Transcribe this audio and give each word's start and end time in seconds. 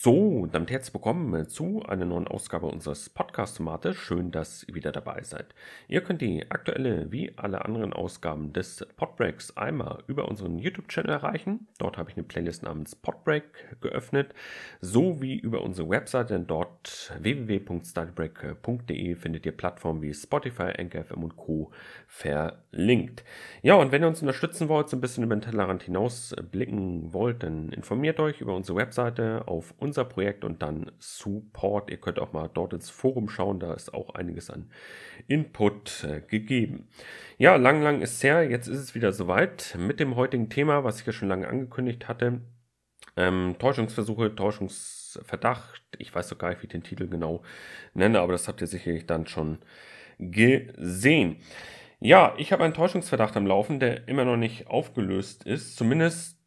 So, 0.00 0.46
damit 0.46 0.70
herzlich 0.70 0.94
willkommen 0.94 1.48
zu 1.48 1.82
einer 1.82 2.04
neuen 2.04 2.28
Ausgabe 2.28 2.68
unseres 2.68 3.10
Podcast-Tomates. 3.10 3.96
Schön, 3.96 4.30
dass 4.30 4.62
ihr 4.62 4.76
wieder 4.76 4.92
dabei 4.92 5.24
seid. 5.24 5.56
Ihr 5.88 6.02
könnt 6.02 6.22
die 6.22 6.48
aktuelle 6.52 7.10
wie 7.10 7.32
alle 7.36 7.64
anderen 7.64 7.92
Ausgaben 7.92 8.52
des 8.52 8.86
Podbreaks 8.96 9.56
einmal 9.56 10.04
über 10.06 10.28
unseren 10.28 10.60
YouTube-Channel 10.60 11.10
erreichen. 11.10 11.66
Dort 11.78 11.98
habe 11.98 12.10
ich 12.10 12.16
eine 12.16 12.22
Playlist 12.22 12.62
namens 12.62 12.94
Podbreak 12.94 13.80
geöffnet, 13.80 14.34
sowie 14.80 15.34
über 15.34 15.62
unsere 15.62 15.88
Webseite. 15.88 16.34
Denn 16.34 16.46
dort 16.46 17.12
www.studybreak.de 17.18 19.16
findet 19.16 19.46
ihr 19.46 19.56
Plattformen 19.56 20.00
wie 20.00 20.14
Spotify, 20.14 20.80
NKFM 20.80 21.24
und 21.24 21.36
Co. 21.36 21.72
verlinkt. 22.06 23.24
Ja, 23.62 23.74
und 23.74 23.90
wenn 23.90 24.04
ihr 24.04 24.08
uns 24.08 24.20
unterstützen 24.20 24.68
wollt, 24.68 24.90
so 24.90 24.96
ein 24.96 25.00
bisschen 25.00 25.24
über 25.24 25.34
den 25.34 25.42
Tellerrand 25.42 25.82
hinaus 25.82 26.36
blicken 26.52 27.12
wollt, 27.12 27.42
dann 27.42 27.70
informiert 27.70 28.20
euch 28.20 28.40
über 28.40 28.54
unsere 28.54 28.78
Webseite 28.78 29.48
auf 29.48 29.74
unser 29.88 30.04
Projekt 30.04 30.44
und 30.44 30.62
dann 30.62 30.92
Support. 30.98 31.90
Ihr 31.90 31.96
könnt 31.96 32.18
auch 32.18 32.32
mal 32.32 32.48
dort 32.52 32.72
ins 32.72 32.90
Forum 32.90 33.28
schauen, 33.28 33.58
da 33.58 33.74
ist 33.74 33.92
auch 33.92 34.14
einiges 34.14 34.50
an 34.50 34.70
Input 35.26 36.04
äh, 36.04 36.20
gegeben. 36.20 36.88
Ja, 37.38 37.56
lang, 37.56 37.82
lang 37.82 38.00
ist 38.00 38.22
her, 38.22 38.48
jetzt 38.48 38.68
ist 38.68 38.78
es 38.78 38.94
wieder 38.94 39.12
soweit 39.12 39.76
mit 39.78 39.98
dem 40.00 40.16
heutigen 40.16 40.50
Thema, 40.50 40.84
was 40.84 41.00
ich 41.00 41.06
ja 41.06 41.12
schon 41.12 41.28
lange 41.28 41.48
angekündigt 41.48 42.06
hatte. 42.08 42.40
Ähm, 43.16 43.56
Täuschungsversuche, 43.58 44.34
Täuschungsverdacht. 44.34 45.82
Ich 45.98 46.14
weiß 46.14 46.28
doch 46.28 46.38
gar 46.38 46.50
nicht, 46.50 46.62
wie 46.62 46.66
ich 46.66 46.72
den 46.72 46.84
Titel 46.84 47.08
genau 47.08 47.42
nenne, 47.94 48.20
aber 48.20 48.32
das 48.32 48.46
habt 48.46 48.60
ihr 48.60 48.66
sicherlich 48.66 49.06
dann 49.06 49.26
schon 49.26 49.58
gesehen. 50.18 51.36
Ja, 52.00 52.34
ich 52.38 52.52
habe 52.52 52.62
einen 52.62 52.74
Täuschungsverdacht 52.74 53.36
am 53.36 53.46
Laufen, 53.46 53.80
der 53.80 54.06
immer 54.06 54.24
noch 54.24 54.36
nicht 54.36 54.68
aufgelöst 54.68 55.44
ist. 55.44 55.76
Zumindest 55.76 56.37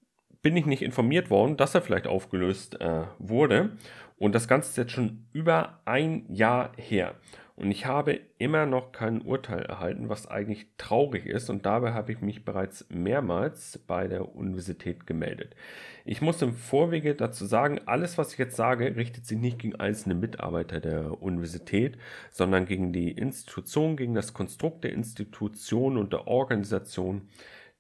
bin 0.41 0.57
ich 0.57 0.65
nicht 0.65 0.81
informiert 0.81 1.29
worden, 1.29 1.57
dass 1.57 1.75
er 1.75 1.81
vielleicht 1.81 2.07
aufgelöst 2.07 2.79
äh, 2.81 3.03
wurde. 3.19 3.71
Und 4.17 4.35
das 4.35 4.47
Ganze 4.47 4.69
ist 4.69 4.77
jetzt 4.77 4.91
schon 4.91 5.25
über 5.33 5.79
ein 5.85 6.25
Jahr 6.29 6.71
her. 6.77 7.15
Und 7.55 7.69
ich 7.69 7.85
habe 7.85 8.19
immer 8.39 8.65
noch 8.65 8.91
kein 8.91 9.21
Urteil 9.21 9.61
erhalten, 9.61 10.09
was 10.09 10.27
eigentlich 10.27 10.65
traurig 10.77 11.27
ist. 11.27 11.49
Und 11.49 11.65
dabei 11.65 11.93
habe 11.93 12.11
ich 12.11 12.21
mich 12.21 12.43
bereits 12.43 12.87
mehrmals 12.89 13.77
bei 13.85 14.07
der 14.07 14.35
Universität 14.35 15.05
gemeldet. 15.05 15.55
Ich 16.03 16.21
muss 16.21 16.41
im 16.41 16.53
Vorwege 16.53 17.13
dazu 17.13 17.45
sagen, 17.45 17.79
alles, 17.85 18.17
was 18.17 18.33
ich 18.33 18.39
jetzt 18.39 18.55
sage, 18.55 18.95
richtet 18.95 19.27
sich 19.27 19.37
nicht 19.37 19.59
gegen 19.59 19.75
einzelne 19.75 20.15
Mitarbeiter 20.15 20.79
der 20.79 21.21
Universität, 21.21 21.99
sondern 22.31 22.65
gegen 22.65 22.93
die 22.93 23.11
Institution, 23.11 23.95
gegen 23.95 24.15
das 24.15 24.33
Konstrukt 24.33 24.83
der 24.83 24.93
Institution 24.93 25.97
und 25.97 26.13
der 26.13 26.27
Organisation 26.27 27.29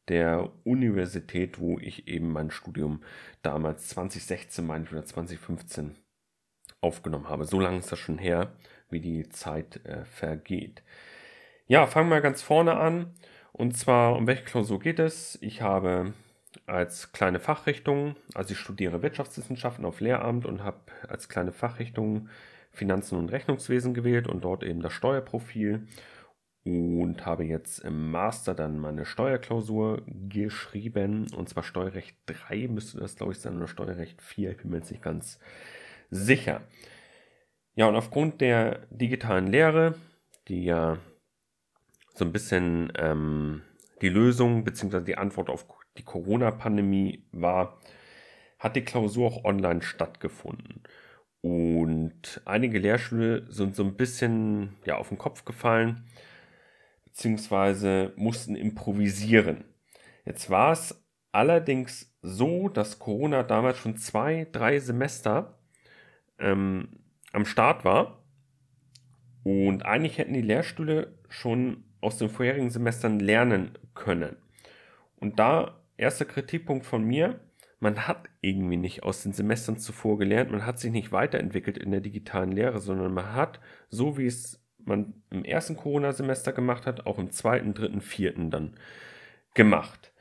der 0.07 0.51
Universität, 0.63 1.59
wo 1.59 1.79
ich 1.79 2.07
eben 2.07 2.31
mein 2.31 2.51
Studium 2.51 3.03
damals 3.41 3.87
2016, 3.89 4.65
meine 4.65 4.85
ich, 4.85 4.91
oder 4.91 5.05
2015 5.05 5.95
aufgenommen 6.81 7.29
habe. 7.29 7.45
So 7.45 7.59
lange 7.59 7.77
ist 7.79 7.91
das 7.91 7.99
schon 7.99 8.17
her, 8.17 8.53
wie 8.89 8.99
die 8.99 9.29
Zeit 9.29 9.85
äh, 9.85 10.05
vergeht. 10.05 10.83
Ja, 11.67 11.87
fangen 11.87 12.09
wir 12.09 12.21
ganz 12.21 12.41
vorne 12.41 12.77
an. 12.77 13.13
Und 13.53 13.77
zwar, 13.77 14.15
um 14.15 14.27
welche 14.27 14.43
Klausur 14.43 14.79
geht 14.79 14.99
es? 14.99 15.37
Ich 15.41 15.61
habe 15.61 16.13
als 16.65 17.11
kleine 17.11 17.39
Fachrichtung, 17.39 18.15
also 18.33 18.53
ich 18.53 18.59
studiere 18.59 19.01
Wirtschaftswissenschaften 19.01 19.85
auf 19.85 19.99
Lehramt 19.99 20.45
und 20.45 20.63
habe 20.63 20.79
als 21.07 21.29
kleine 21.29 21.51
Fachrichtung 21.51 22.29
Finanzen 22.71 23.17
und 23.17 23.31
Rechnungswesen 23.31 23.93
gewählt 23.93 24.27
und 24.27 24.43
dort 24.43 24.63
eben 24.63 24.81
das 24.81 24.93
Steuerprofil 24.93 25.87
und 26.63 27.25
habe 27.25 27.43
jetzt 27.43 27.79
im 27.79 28.11
Master 28.11 28.53
dann 28.53 28.77
meine 28.77 29.05
Steuerklausur 29.05 30.03
geschrieben 30.05 31.27
und 31.35 31.49
zwar 31.49 31.63
Steuerrecht 31.63 32.15
3 32.27 32.67
müsste 32.67 32.99
das 32.99 33.15
glaube 33.15 33.31
ich 33.31 33.39
sein 33.39 33.57
oder 33.57 33.67
Steuerrecht 33.67 34.21
4, 34.21 34.51
ich 34.51 34.57
bin 34.57 34.71
mir 34.71 34.77
jetzt 34.77 34.91
nicht 34.91 35.03
ganz 35.03 35.39
sicher. 36.11 36.61
Ja, 37.73 37.87
und 37.87 37.95
aufgrund 37.95 38.41
der 38.41 38.85
digitalen 38.91 39.47
Lehre, 39.47 39.95
die 40.47 40.65
ja 40.65 40.97
so 42.13 42.25
ein 42.25 42.31
bisschen 42.31 42.91
ähm, 42.97 43.61
die 44.01 44.09
Lösung 44.09 44.63
bzw. 44.63 45.01
die 45.01 45.17
Antwort 45.17 45.49
auf 45.49 45.65
die 45.97 46.03
Corona-Pandemie 46.03 47.23
war, 47.31 47.79
hat 48.59 48.75
die 48.75 48.83
Klausur 48.83 49.27
auch 49.27 49.45
online 49.45 49.81
stattgefunden. 49.81 50.83
Und 51.41 52.41
einige 52.45 52.77
Lehrstühle 52.77 53.51
sind 53.51 53.75
so 53.75 53.83
ein 53.83 53.95
bisschen 53.95 54.75
ja, 54.85 54.97
auf 54.97 55.09
den 55.09 55.17
Kopf 55.17 55.45
gefallen 55.45 56.05
beziehungsweise 57.11 58.13
mussten 58.15 58.55
improvisieren. 58.55 59.65
Jetzt 60.25 60.49
war 60.49 60.71
es 60.71 61.03
allerdings 61.31 62.13
so, 62.21 62.69
dass 62.69 62.99
Corona 62.99 63.43
damals 63.43 63.77
schon 63.77 63.97
zwei, 63.97 64.47
drei 64.51 64.79
Semester 64.79 65.59
ähm, 66.39 66.89
am 67.33 67.45
Start 67.45 67.83
war 67.83 68.23
und 69.43 69.85
eigentlich 69.85 70.17
hätten 70.17 70.33
die 70.33 70.41
Lehrstühle 70.41 71.17
schon 71.29 71.83
aus 71.99 72.17
den 72.17 72.29
vorherigen 72.29 72.69
Semestern 72.69 73.19
lernen 73.19 73.77
können. 73.93 74.37
Und 75.17 75.39
da 75.39 75.81
erster 75.97 76.25
Kritikpunkt 76.25 76.85
von 76.85 77.03
mir, 77.03 77.39
man 77.79 78.07
hat 78.07 78.29
irgendwie 78.41 78.77
nicht 78.77 79.03
aus 79.03 79.23
den 79.23 79.33
Semestern 79.33 79.77
zuvor 79.77 80.17
gelernt, 80.17 80.51
man 80.51 80.65
hat 80.65 80.79
sich 80.79 80.91
nicht 80.91 81.11
weiterentwickelt 81.11 81.77
in 81.77 81.91
der 81.91 82.01
digitalen 82.01 82.51
Lehre, 82.51 82.79
sondern 82.79 83.13
man 83.13 83.33
hat, 83.33 83.59
so 83.89 84.17
wie 84.17 84.27
es 84.27 84.60
man 84.85 85.13
im 85.29 85.43
ersten 85.43 85.77
Corona-Semester 85.77 86.53
gemacht 86.53 86.85
hat, 86.85 87.05
auch 87.05 87.19
im 87.19 87.31
zweiten, 87.31 87.73
dritten, 87.73 88.01
vierten 88.01 88.49
dann 88.51 88.73
gemacht. 89.53 90.11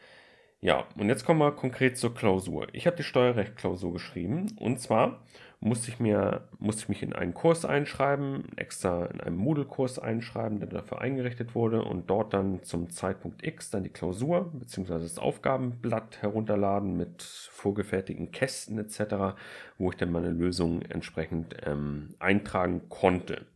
Ja, 0.63 0.87
und 0.99 1.09
jetzt 1.09 1.25
kommen 1.25 1.41
wir 1.41 1.53
konkret 1.53 1.97
zur 1.97 2.15
Klausur. 2.15 2.69
Ich 2.73 2.87
habe 2.87 2.97
die 2.97 3.03
Steuerrecht-Klausur 3.03 3.95
geschrieben 3.95 4.49
und 4.59 4.79
zwar 4.79 5.23
musste 5.61 5.91
ich 5.91 6.01
mir 6.01 6.49
musste 6.59 6.83
ich 6.83 6.89
mich 6.89 7.03
in 7.03 7.13
einen 7.15 7.35
Kurs 7.35 7.65
einschreiben, 7.65 8.45
extra 8.57 9.07
in 9.07 9.21
einem 9.21 9.37
Moodle-Kurs 9.37 9.99
einschreiben, 9.99 10.59
der 10.59 10.69
dafür 10.69 11.01
eingerichtet 11.01 11.55
wurde 11.55 11.83
und 11.83 12.09
dort 12.11 12.35
dann 12.35 12.63
zum 12.63 12.91
Zeitpunkt 12.91 13.47
X 13.47 13.71
dann 13.71 13.85
die 13.85 13.91
Klausur 13.91 14.51
bzw. 14.55 14.99
das 14.99 15.19
Aufgabenblatt 15.19 16.21
herunterladen 16.23 16.97
mit 16.97 17.23
vorgefertigten 17.23 18.31
Kästen 18.31 18.79
etc., 18.79 19.37
wo 19.79 19.91
ich 19.91 19.97
dann 19.97 20.13
meine 20.13 20.31
Lösung 20.31 20.83
entsprechend 20.83 21.57
ähm, 21.65 22.15
eintragen 22.19 22.89
konnte. 22.89 23.47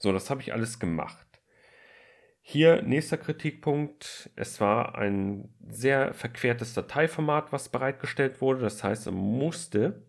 So, 0.00 0.12
das 0.12 0.30
habe 0.30 0.40
ich 0.40 0.52
alles 0.52 0.78
gemacht. 0.78 1.26
Hier 2.40 2.82
nächster 2.82 3.18
Kritikpunkt. 3.18 4.30
Es 4.34 4.60
war 4.60 4.96
ein 4.96 5.54
sehr 5.68 6.14
verquertes 6.14 6.72
Dateiformat, 6.72 7.52
was 7.52 7.68
bereitgestellt 7.68 8.40
wurde. 8.40 8.62
Das 8.62 8.82
heißt, 8.82 9.06
man 9.06 9.14
musste 9.14 10.02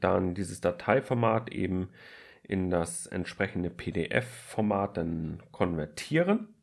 dann 0.00 0.34
dieses 0.34 0.62
Dateiformat 0.62 1.52
eben 1.52 1.90
in 2.42 2.70
das 2.70 3.06
entsprechende 3.06 3.68
PDF-Format 3.68 4.96
dann 4.96 5.42
konvertieren. 5.52 6.54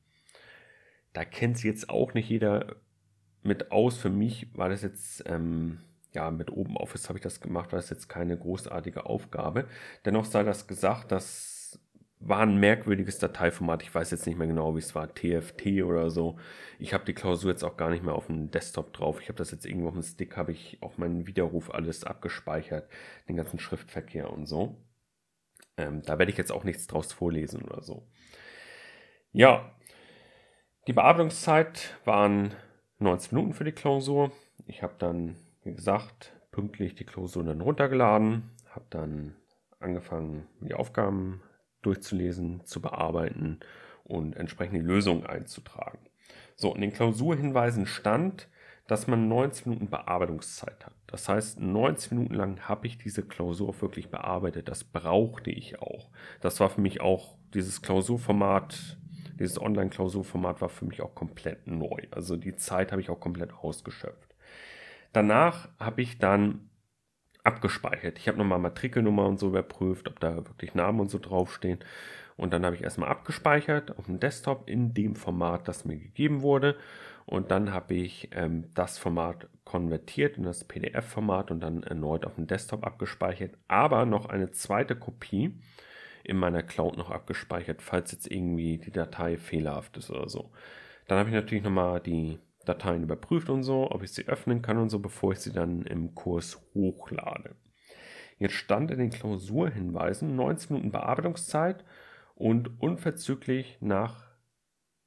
Da 1.14 1.26
kennt 1.26 1.58
sich 1.58 1.66
jetzt 1.66 1.90
auch 1.90 2.16
nicht 2.16 2.30
jeder 2.30 2.76
mit 3.44 3.72
aus. 3.72 3.98
Für 3.98 4.10
mich 4.10 4.48
war 4.58 4.70
das 4.70 4.82
jetzt, 4.82 5.24
ähm, 5.28 5.82
ja, 6.12 6.32
mit 6.32 6.50
OpenOffice 6.52 7.08
habe 7.08 7.20
ich 7.20 7.24
das 7.24 7.40
gemacht, 7.40 7.72
war 7.72 7.78
das 7.78 7.92
jetzt 7.92 8.10
keine 8.10 8.36
großartige 8.36 9.06
Aufgabe. 9.06 9.68
Dennoch 10.06 10.26
sei 10.26 10.44
das 10.44 10.66
gesagt, 10.66 11.12
dass 11.12 11.51
war 12.22 12.42
ein 12.42 12.60
merkwürdiges 12.60 13.18
Dateiformat. 13.18 13.82
Ich 13.82 13.94
weiß 13.94 14.12
jetzt 14.12 14.28
nicht 14.28 14.38
mehr 14.38 14.48
genau, 14.48 14.76
wie 14.76 14.80
es 14.80 14.94
war. 14.94 15.14
TFT 15.14 15.84
oder 15.84 16.10
so. 16.12 16.38
Ich 16.80 16.94
habe 16.94 17.04
die 17.04 17.14
Klausur 17.14 17.52
jetzt 17.52 17.64
auch 17.64 17.78
gar 17.78 17.90
nicht 17.90 18.04
mehr 18.04 18.14
auf 18.14 18.28
dem 18.28 18.52
Desktop 18.52 18.94
drauf. 18.94 19.20
Ich 19.22 19.28
habe 19.28 19.38
das 19.38 19.52
jetzt 19.52 19.66
irgendwo 19.66 19.88
auf 19.88 19.96
dem 19.96 20.04
Stick, 20.04 20.38
habe 20.38 20.52
ich 20.52 20.78
auch 20.82 20.98
meinen 20.98 21.26
Widerruf 21.26 21.74
alles 21.74 22.04
abgespeichert. 22.04 22.90
Den 23.28 23.38
ganzen 23.38 23.60
Schriftverkehr 23.60 24.32
und 24.32 24.46
so. 24.46 24.78
Ähm, 25.78 26.04
da 26.04 26.20
werde 26.20 26.32
ich 26.32 26.38
jetzt 26.38 26.52
auch 26.52 26.64
nichts 26.64 26.86
draus 26.88 27.12
vorlesen 27.12 27.64
oder 27.64 27.82
so. 27.82 28.08
Ja, 29.32 29.76
die 30.88 30.94
Bearbeitungszeit 30.94 31.98
waren 32.06 32.54
90 33.00 33.32
Minuten 33.32 33.54
für 33.54 33.64
die 33.64 33.72
Klausur. 33.72 34.32
Ich 34.68 34.84
habe 34.84 34.94
dann, 35.00 35.38
wie 35.64 35.74
gesagt, 35.74 36.34
pünktlich 36.52 36.94
die 36.96 37.06
Klausur 37.06 37.44
dann 37.44 37.62
runtergeladen, 37.62 38.52
habe 38.70 38.86
dann 38.90 39.36
angefangen, 39.80 40.48
die 40.60 40.76
Aufgaben 40.76 41.42
durchzulesen, 41.82 42.66
zu 42.66 42.82
bearbeiten 42.82 43.60
und 44.04 44.36
entsprechend 44.36 44.76
die 44.76 44.86
Lösung 44.86 45.26
einzutragen. 45.26 46.00
So, 46.56 46.74
in 46.76 46.82
den 46.82 46.94
Klausurhinweisen 46.94 47.86
stand, 47.86 48.48
dass 48.88 49.08
man 49.08 49.28
90 49.28 49.68
Minuten 49.68 49.90
Bearbeitungszeit 49.90 50.86
hat. 50.86 50.94
Das 51.08 51.30
heißt, 51.30 51.60
90 51.60 52.12
Minuten 52.12 52.34
lang 52.34 52.68
habe 52.68 52.88
ich 52.88 52.98
diese 52.98 53.24
Klausur 53.24 53.80
wirklich 53.82 54.10
bearbeitet. 54.10 54.68
Das 54.68 54.84
brauchte 54.84 55.50
ich 55.50 55.80
auch. 55.82 56.10
Das 56.42 56.60
war 56.60 56.70
für 56.70 56.82
mich 56.82 57.02
auch 57.02 57.38
dieses 57.54 57.82
Klausurformat, 57.82 58.98
dieses 59.40 59.62
Online-Klausurformat 59.62 60.62
war 60.62 60.70
für 60.70 60.86
mich 60.86 61.02
auch 61.02 61.16
komplett 61.16 61.68
neu. 61.68 62.02
Also 62.12 62.36
die 62.36 62.56
Zeit 62.56 62.92
habe 62.92 63.02
ich 63.02 63.10
auch 63.10 63.20
komplett 63.20 63.54
ausgeschöpft. 63.54 64.36
Danach 65.14 65.70
habe 65.80 66.02
ich 66.02 66.20
dann 66.20 66.70
abgespeichert. 67.44 68.18
Ich 68.18 68.28
habe 68.28 68.38
nochmal 68.38 68.60
Matrikelnummer 68.60 69.26
und 69.26 69.40
so 69.40 69.48
überprüft, 69.48 70.08
ob 70.08 70.20
da 70.20 70.36
wirklich 70.36 70.76
Namen 70.76 71.00
und 71.00 71.10
so 71.10 71.20
draufstehen. 71.20 71.80
Und 72.38 72.54
dann 72.54 72.66
habe 72.66 72.76
ich 72.76 72.84
erstmal 72.84 73.10
abgespeichert 73.10 73.98
auf 73.98 74.06
dem 74.06 74.20
Desktop 74.20 74.68
in 74.70 74.94
dem 74.94 75.16
Format, 75.16 75.68
das 75.68 75.86
mir 75.86 75.98
gegeben 75.98 76.42
wurde. 76.42 76.76
Und 77.26 77.52
dann 77.52 77.72
habe 77.72 77.94
ich 77.94 78.30
ähm, 78.32 78.66
das 78.74 78.98
Format 78.98 79.48
konvertiert 79.64 80.38
in 80.38 80.44
das 80.44 80.64
PDF-Format 80.64 81.52
und 81.52 81.60
dann 81.60 81.84
erneut 81.84 82.26
auf 82.26 82.36
dem 82.36 82.48
Desktop 82.48 82.86
abgespeichert, 82.86 83.52
aber 83.68 84.06
noch 84.06 84.26
eine 84.26 84.52
zweite 84.52 84.96
Kopie 84.96 85.56
in 86.24 86.38
meiner 86.38 86.64
Cloud 86.64 86.98
noch 86.98 87.10
abgespeichert, 87.10 87.82
falls 87.82 88.12
jetzt 88.12 88.30
irgendwie 88.30 88.78
die 88.78 88.92
Datei 88.92 89.38
fehlerhaft 89.38 89.98
ist 89.98 90.10
oder 90.10 90.30
so. 90.30 90.52
Dann 91.08 91.20
habe 91.20 91.30
ich 91.30 91.36
natürlich 91.36 91.64
nochmal 91.64 92.00
die 92.00 92.40
Dateien 92.66 93.04
überprüft 93.04 93.50
und 93.50 93.64
so, 93.64 93.90
ob 93.92 94.04
ich 94.04 94.12
sie 94.12 94.28
öffnen 94.28 94.62
kann 94.62 94.78
und 94.78 94.90
so, 94.90 95.00
bevor 95.00 95.34
ich 95.34 95.40
sie 95.40 95.52
dann 95.52 95.84
im 95.84 96.16
Kurs 96.16 96.62
hochlade. 96.74 97.56
Jetzt 98.38 98.56
stand 98.56 98.92
in 98.92 99.00
den 99.00 99.12
Klausurhinweisen 99.12 100.36
19 100.36 100.76
Minuten 100.76 100.92
Bearbeitungszeit 100.92 101.86
und 102.36 102.82
unverzüglich 102.82 103.78
nach 103.82 104.32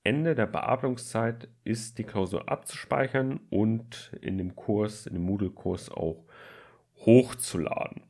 Ende 0.05 0.35
der 0.35 0.47
Bearbeitungszeit 0.47 1.49
ist 1.65 1.99
die 1.99 2.05
Klausur 2.05 2.49
abzuspeichern 2.49 3.41
und 3.51 4.13
in 4.21 4.39
dem 4.39 4.55
Kurs, 4.55 5.07
in 5.07 5.15
dem 5.15 5.23
Moodle-Kurs 5.23 5.91
auch 5.91 6.27
hochzuladen. 7.07 8.03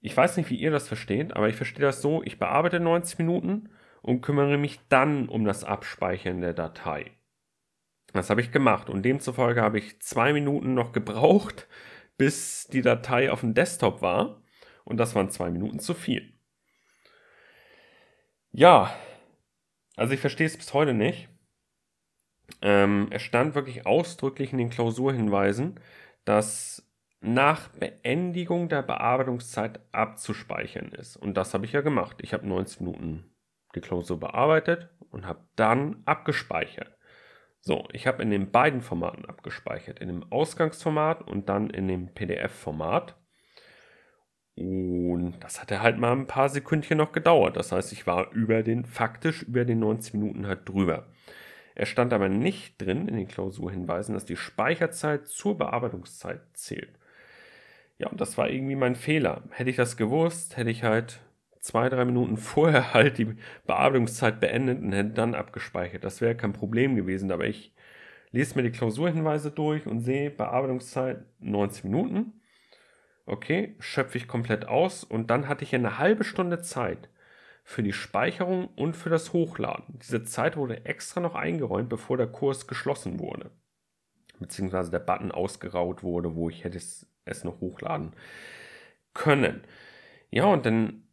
Ich 0.00 0.16
weiß 0.16 0.36
nicht, 0.36 0.50
wie 0.50 0.56
ihr 0.56 0.70
das 0.70 0.88
versteht, 0.88 1.36
aber 1.36 1.48
ich 1.48 1.54
verstehe 1.54 1.84
das 1.84 2.02
so, 2.02 2.22
ich 2.24 2.38
bearbeite 2.38 2.80
90 2.80 3.18
Minuten 3.18 3.68
und 4.00 4.22
kümmere 4.22 4.58
mich 4.58 4.80
dann 4.88 5.28
um 5.28 5.44
das 5.44 5.62
Abspeichern 5.62 6.40
der 6.40 6.54
Datei. 6.54 7.12
Das 8.12 8.30
habe 8.30 8.40
ich 8.40 8.52
gemacht 8.52 8.90
und 8.90 9.02
demzufolge 9.02 9.62
habe 9.62 9.78
ich 9.78 10.00
zwei 10.00 10.32
Minuten 10.32 10.74
noch 10.74 10.92
gebraucht, 10.92 11.68
bis 12.18 12.66
die 12.68 12.82
Datei 12.82 13.30
auf 13.30 13.40
dem 13.40 13.54
Desktop 13.54 14.02
war 14.02 14.42
und 14.84 14.98
das 14.98 15.14
waren 15.14 15.30
zwei 15.30 15.50
Minuten 15.50 15.78
zu 15.80 15.94
viel. 15.94 16.34
Ja, 18.52 18.94
also 19.96 20.12
ich 20.12 20.20
verstehe 20.20 20.46
es 20.46 20.56
bis 20.56 20.74
heute 20.74 20.92
nicht. 20.92 21.28
Ähm, 22.60 23.08
es 23.10 23.22
stand 23.22 23.54
wirklich 23.54 23.86
ausdrücklich 23.86 24.52
in 24.52 24.58
den 24.58 24.70
Klausurhinweisen, 24.70 25.80
dass 26.24 26.86
nach 27.20 27.68
Beendigung 27.68 28.68
der 28.68 28.82
Bearbeitungszeit 28.82 29.80
abzuspeichern 29.92 30.92
ist. 30.92 31.16
Und 31.16 31.34
das 31.34 31.54
habe 31.54 31.64
ich 31.64 31.72
ja 31.72 31.80
gemacht. 31.80 32.18
Ich 32.20 32.34
habe 32.34 32.46
90 32.46 32.80
Minuten 32.80 33.32
die 33.74 33.80
Klausur 33.80 34.18
bearbeitet 34.20 34.90
und 35.10 35.24
habe 35.24 35.46
dann 35.56 36.02
abgespeichert. 36.04 36.94
So, 37.64 37.86
ich 37.92 38.08
habe 38.08 38.22
in 38.24 38.30
den 38.30 38.50
beiden 38.50 38.80
Formaten 38.80 39.24
abgespeichert, 39.24 40.00
in 40.00 40.08
dem 40.08 40.32
Ausgangsformat 40.32 41.22
und 41.28 41.48
dann 41.48 41.70
in 41.70 41.86
dem 41.86 42.08
PDF-Format. 42.08 43.14
Und 44.56 45.36
das 45.40 45.60
hat 45.60 45.70
halt 45.70 45.96
mal 45.96 46.12
ein 46.12 46.26
paar 46.26 46.48
Sekündchen 46.48 46.98
noch 46.98 47.12
gedauert. 47.12 47.56
Das 47.56 47.70
heißt, 47.70 47.92
ich 47.92 48.04
war 48.04 48.32
über 48.32 48.64
den, 48.64 48.84
faktisch 48.84 49.44
über 49.44 49.64
den 49.64 49.78
90 49.78 50.14
Minuten 50.14 50.46
halt 50.48 50.68
drüber. 50.68 51.06
Er 51.76 51.86
stand 51.86 52.12
aber 52.12 52.28
nicht 52.28 52.82
drin 52.82 53.06
in 53.06 53.16
den 53.16 53.28
Klausurhinweisen, 53.28 54.14
dass 54.14 54.24
die 54.24 54.36
Speicherzeit 54.36 55.28
zur 55.28 55.56
Bearbeitungszeit 55.56 56.40
zählt. 56.54 56.98
Ja, 57.96 58.08
und 58.08 58.20
das 58.20 58.36
war 58.36 58.50
irgendwie 58.50 58.74
mein 58.74 58.96
Fehler. 58.96 59.44
Hätte 59.50 59.70
ich 59.70 59.76
das 59.76 59.96
gewusst, 59.96 60.56
hätte 60.56 60.70
ich 60.70 60.82
halt 60.82 61.20
zwei, 61.62 61.88
drei 61.88 62.04
Minuten 62.04 62.36
vorher 62.36 62.92
halt 62.94 63.18
die 63.18 63.36
Bearbeitungszeit 63.66 64.40
beendet 64.40 64.82
und 64.82 64.92
hätte 64.92 65.10
dann 65.10 65.34
abgespeichert. 65.34 66.04
Das 66.04 66.20
wäre 66.20 66.36
kein 66.36 66.52
Problem 66.52 66.96
gewesen, 66.96 67.32
aber 67.32 67.46
ich 67.46 67.74
lese 68.30 68.56
mir 68.56 68.62
die 68.62 68.72
Klausurhinweise 68.72 69.50
durch 69.50 69.86
und 69.86 70.00
sehe 70.00 70.30
Bearbeitungszeit 70.30 71.24
90 71.40 71.84
Minuten 71.84 72.34
Okay, 73.24 73.76
schöpfe 73.78 74.18
ich 74.18 74.26
komplett 74.26 74.66
aus 74.66 75.04
und 75.04 75.30
dann 75.30 75.48
hatte 75.48 75.64
ich 75.64 75.74
eine 75.74 75.98
halbe 75.98 76.24
Stunde 76.24 76.60
Zeit 76.60 77.08
für 77.64 77.82
die 77.84 77.92
Speicherung 77.92 78.66
und 78.74 78.96
für 78.96 79.10
das 79.10 79.32
Hochladen. 79.32 79.98
Diese 80.00 80.24
Zeit 80.24 80.56
wurde 80.56 80.84
extra 80.84 81.20
noch 81.20 81.36
eingeräumt, 81.36 81.88
bevor 81.88 82.16
der 82.16 82.26
Kurs 82.26 82.66
geschlossen 82.66 83.20
wurde. 83.20 83.52
Beziehungsweise 84.40 84.90
der 84.90 84.98
Button 84.98 85.30
ausgeraut 85.30 86.02
wurde, 86.02 86.34
wo 86.34 86.50
ich 86.50 86.64
hätte 86.64 86.78
es, 86.78 87.06
es 87.24 87.44
noch 87.44 87.60
hochladen 87.60 88.12
können. 89.14 89.62
Ja, 90.30 90.46
und 90.46 90.66
dann, 90.66 91.04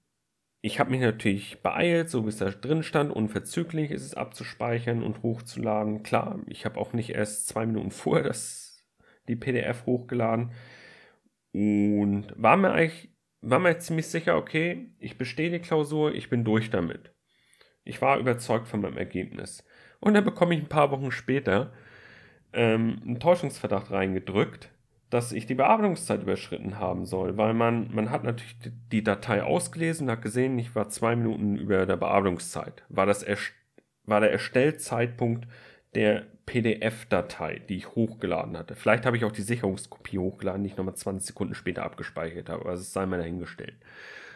ich 0.61 0.79
habe 0.79 0.91
mich 0.91 1.01
natürlich 1.01 1.61
beeilt, 1.61 2.09
so 2.09 2.25
wie 2.25 2.29
es 2.29 2.38
da 2.38 2.50
drin 2.50 2.83
stand, 2.83 3.11
unverzüglich 3.11 3.91
ist 3.91 4.03
es 4.03 4.13
abzuspeichern 4.15 5.03
und 5.03 5.23
hochzuladen. 5.23 6.03
Klar, 6.03 6.39
ich 6.47 6.65
habe 6.65 6.79
auch 6.79 6.94
nicht 6.94 7.11
erst 7.11 7.47
zwei 7.47 7.65
Minuten 7.65 7.91
vorher 7.91 8.25
das, 8.25 8.85
die 9.27 9.35
PDF 9.35 9.85
hochgeladen. 9.85 10.51
Und 11.53 12.33
war 12.35 12.57
mir 12.57 12.71
eigentlich, 12.71 13.13
war 13.41 13.59
mir 13.59 13.79
ziemlich 13.79 14.07
sicher, 14.07 14.35
okay, 14.35 14.94
ich 15.00 15.17
bestehe 15.17 15.50
die 15.50 15.59
Klausur, 15.59 16.13
ich 16.13 16.29
bin 16.29 16.44
durch 16.44 16.69
damit. 16.69 17.13
Ich 17.85 18.01
war 18.01 18.19
überzeugt 18.19 18.67
von 18.67 18.81
meinem 18.81 18.97
Ergebnis. 18.97 19.65
Und 20.00 20.13
dann 20.13 20.25
bekomme 20.25 20.56
ich 20.56 20.61
ein 20.61 20.69
paar 20.69 20.91
Wochen 20.91 21.11
später 21.11 21.73
ähm, 22.53 23.01
einen 23.03 23.19
Täuschungsverdacht 23.19 23.91
reingedrückt, 23.91 24.71
dass 25.09 25.31
ich 25.31 25.47
die 25.47 25.56
Bearbeitungszeit 25.56 26.21
überschritten 26.21 26.79
haben 26.79 27.06
soll, 27.06 27.38
weil 27.38 27.53
man, 27.53 27.94
man 27.94 28.11
hat 28.11 28.23
natürlich 28.23 28.56
die 28.91 29.03
Datei 29.03 29.44
ausgelesen 29.44 30.09
hat 30.09 30.21
gesehen, 30.21 30.59
ich 30.59 30.75
war 30.75 30.89
zwei 30.89 31.15
Minuten 31.15 31.57
über 31.57 31.85
der 31.85 31.97
Bearbeitungszeit. 31.97 32.83
War, 32.89 33.06
das 33.06 33.25
war 34.03 34.19
der 34.19 34.31
Erstellzeitpunkt 34.31 35.47
der 35.95 36.27
PDF-Datei, 36.45 37.59
die 37.67 37.77
ich 37.77 37.95
hochgeladen 37.95 38.57
hatte. 38.57 38.75
Vielleicht 38.75 39.06
habe 39.06 39.17
ich 39.17 39.25
auch 39.25 39.31
die 39.31 39.41
Sicherungskopie 39.41 40.19
hochgeladen, 40.19 40.63
die 40.63 40.69
ich 40.69 40.77
nochmal 40.77 40.95
20 40.95 41.27
Sekunden 41.27 41.56
später 41.56 41.83
abgespeichert 41.83 42.50
habe, 42.50 42.65
also 42.67 42.81
es 42.81 42.94
sei 42.94 43.06
mal 43.06 43.17
dahingestellt. 43.17 43.75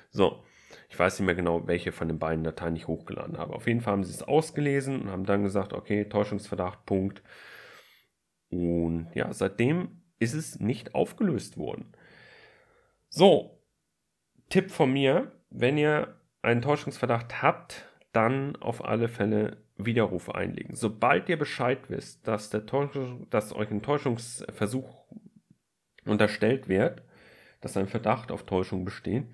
So, 0.10 0.44
ich 0.90 0.98
weiß 0.98 1.20
nicht 1.20 1.26
mehr 1.26 1.36
genau, 1.36 1.68
welche 1.68 1.92
von 1.92 2.08
den 2.08 2.20
beiden 2.20 2.44
Dateien 2.44 2.76
ich 2.76 2.88
hochgeladen 2.88 3.38
habe. 3.38 3.54
Auf 3.54 3.68
jeden 3.68 3.82
Fall 3.82 3.94
haben 3.94 4.04
sie 4.04 4.14
es 4.14 4.24
ausgelesen 4.24 5.02
und 5.02 5.10
haben 5.10 5.26
dann 5.26 5.44
gesagt, 5.44 5.74
okay, 5.74 6.06
Täuschungsverdacht, 6.06 6.86
Punkt. 6.86 7.24
Und 8.50 9.10
ja, 9.16 9.34
seitdem 9.34 10.03
ist 10.20 10.34
es 10.34 10.60
nicht 10.60 10.96
aufgelöst 10.96 11.58
worden. 11.58 11.92
So, 13.10 13.60
Tipp 14.50 14.72
von 14.72 14.92
mir, 14.92 15.32
wenn 15.50 15.78
ihr 15.78 16.16
einen 16.42 16.62
Täuschungsverdacht 16.62 17.42
habt, 17.42 17.86
dann 18.12 18.56
auf 18.58 18.86
alle 18.86 19.08
Fälle 19.08 19.58
Widerruf 19.78 20.30
einlegen. 20.30 20.76
Sobald 20.76 21.30
ihr 21.30 21.38
Bescheid 21.38 21.80
wisst, 21.90 22.28
dass, 22.28 22.50
der 22.50 22.66
Täuschung, 22.66 23.30
dass 23.30 23.54
euch 23.54 23.72
ein 23.72 23.82
Täuschungsversuch 23.82 25.06
unterstellt 26.06 26.68
wird, 26.68 27.02
dass 27.62 27.78
ein 27.78 27.88
Verdacht 27.88 28.32
auf 28.32 28.44
Täuschung 28.44 28.86
besteht, 28.86 29.26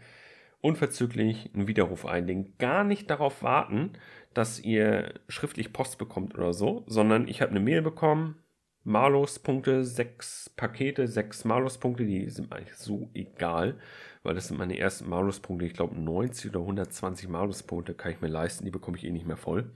unverzüglich 0.62 1.52
einen 1.54 1.68
Widerruf 1.68 2.06
einlegen. 2.06 2.54
Gar 2.58 2.84
nicht 2.84 3.10
darauf 3.10 3.44
warten, 3.44 3.94
dass 4.34 4.60
ihr 4.60 5.14
schriftlich 5.28 5.74
Post 5.74 5.98
bekommt 5.98 6.36
oder 6.36 6.54
so, 6.54 6.84
sondern 6.88 7.28
ich 7.28 7.42
habe 7.42 7.52
eine 7.52 7.60
Mail 7.60 7.82
bekommen, 7.82 8.42
Malus-Punkte, 8.84 9.84
sechs 9.84 10.50
Pakete, 10.56 11.08
sechs 11.08 11.46
Malus-Punkte, 11.46 12.06
die 12.06 12.30
sind 12.30 12.52
eigentlich 12.52 12.76
so 12.76 13.10
egal, 13.14 13.80
weil 14.24 14.36
das 14.36 14.48
sind 14.48 14.58
meine 14.58 14.78
ersten 14.78 15.10
Malus-Punkte. 15.10 15.66
Ich 15.66 15.74
glaube 15.74 16.00
90 16.00 16.52
oder 16.52 16.62
120 16.62 17.28
Malus-Punkte 17.28 17.94
kann 17.94 18.12
ich 18.12 18.22
mir 18.22 18.28
leisten, 18.28 18.66
die 18.66 18.72
bekomme 18.72 18.98
ich 18.98 19.06
eh 19.06 19.12
nicht 19.12 19.28
mehr 19.28 19.38
voll. 19.38 19.72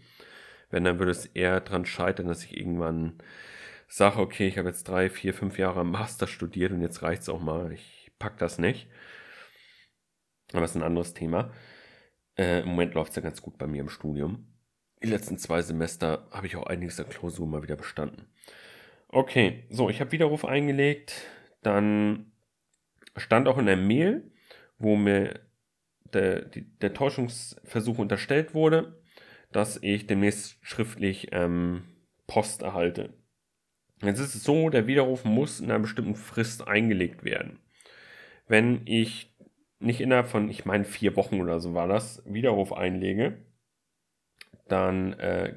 Wenn, 0.70 0.84
dann 0.86 1.00
würde 1.00 1.12
es 1.12 1.26
eher 1.28 1.60
daran 1.60 1.86
scheitern, 1.86 2.28
dass 2.28 2.44
ich 2.44 2.58
irgendwann 2.58 3.20
sage, 3.88 4.20
okay, 4.20 4.48
ich 4.48 4.58
habe 4.58 4.70
jetzt 4.70 4.88
drei, 4.88 5.10
vier, 5.10 5.34
fünf 5.34 5.60
Jahre 5.60 5.86
Master 5.86 6.26
studiert 6.26 6.72
und 6.72 6.82
jetzt 6.82 7.04
reicht 7.04 7.22
es 7.22 7.30
auch 7.30 7.42
mal. 7.42 7.72
Ich 7.72 8.12
packe 8.18 8.38
das 8.40 8.58
nicht. 8.58 8.88
Aber 10.52 10.62
das 10.62 10.72
ist 10.72 10.78
ein 10.78 10.84
anderes 10.84 11.14
Thema. 11.14 11.52
Äh, 12.38 12.62
Im 12.62 12.70
Moment 12.70 12.96
läuft 12.96 13.12
es 13.12 13.16
ja 13.18 13.22
ganz 13.22 13.42
gut 13.42 13.58
bei 13.58 13.68
mir 13.68 13.82
im 13.82 13.90
Studium. 13.90 14.48
Die 15.04 15.08
letzten 15.10 15.38
zwei 15.38 15.62
Semester 15.62 16.28
habe 16.32 16.48
ich 16.48 16.56
auch 16.56 16.66
einiges 16.66 16.96
der 16.96 17.06
Klausur 17.06 17.46
mal 17.46 17.62
wieder 17.62 17.76
bestanden. 17.76 18.28
Okay, 19.16 19.66
so, 19.70 19.92
ich 19.92 20.02
habe 20.02 20.12
Widerruf 20.12 20.44
eingelegt. 20.44 21.28
Dann 21.62 22.32
stand 23.16 23.48
auch 23.48 23.60
in 23.60 23.68
der 23.68 23.78
Mail, 23.78 24.32
wo 24.80 24.96
mir 24.96 25.40
der, 26.14 26.42
die, 26.46 26.64
der 26.80 26.96
Täuschungsversuch 26.96 28.00
unterstellt 28.00 28.56
wurde, 28.56 29.04
dass 29.52 29.78
ich 29.84 30.08
demnächst 30.08 30.58
schriftlich 30.66 31.28
ähm, 31.32 31.84
Post 32.26 32.64
erhalte. 32.64 33.14
Jetzt 34.02 34.18
ist 34.20 34.34
es 34.34 34.44
so, 34.44 34.72
der 34.72 34.88
Widerruf 34.88 35.26
muss 35.26 35.60
in 35.60 35.70
einer 35.70 35.80
bestimmten 35.80 36.16
Frist 36.16 36.68
eingelegt 36.68 37.24
werden. 37.24 37.60
Wenn 38.48 38.82
ich 38.86 39.32
nicht 39.78 40.02
innerhalb 40.02 40.28
von, 40.28 40.50
ich 40.50 40.66
meine, 40.66 40.86
vier 40.86 41.16
Wochen 41.16 41.40
oder 41.40 41.60
so 41.60 41.76
war 41.76 41.88
das, 41.88 42.24
Widerruf 42.26 42.74
einlege, 42.74 43.38
dann 44.68 45.14
äh, 45.14 45.54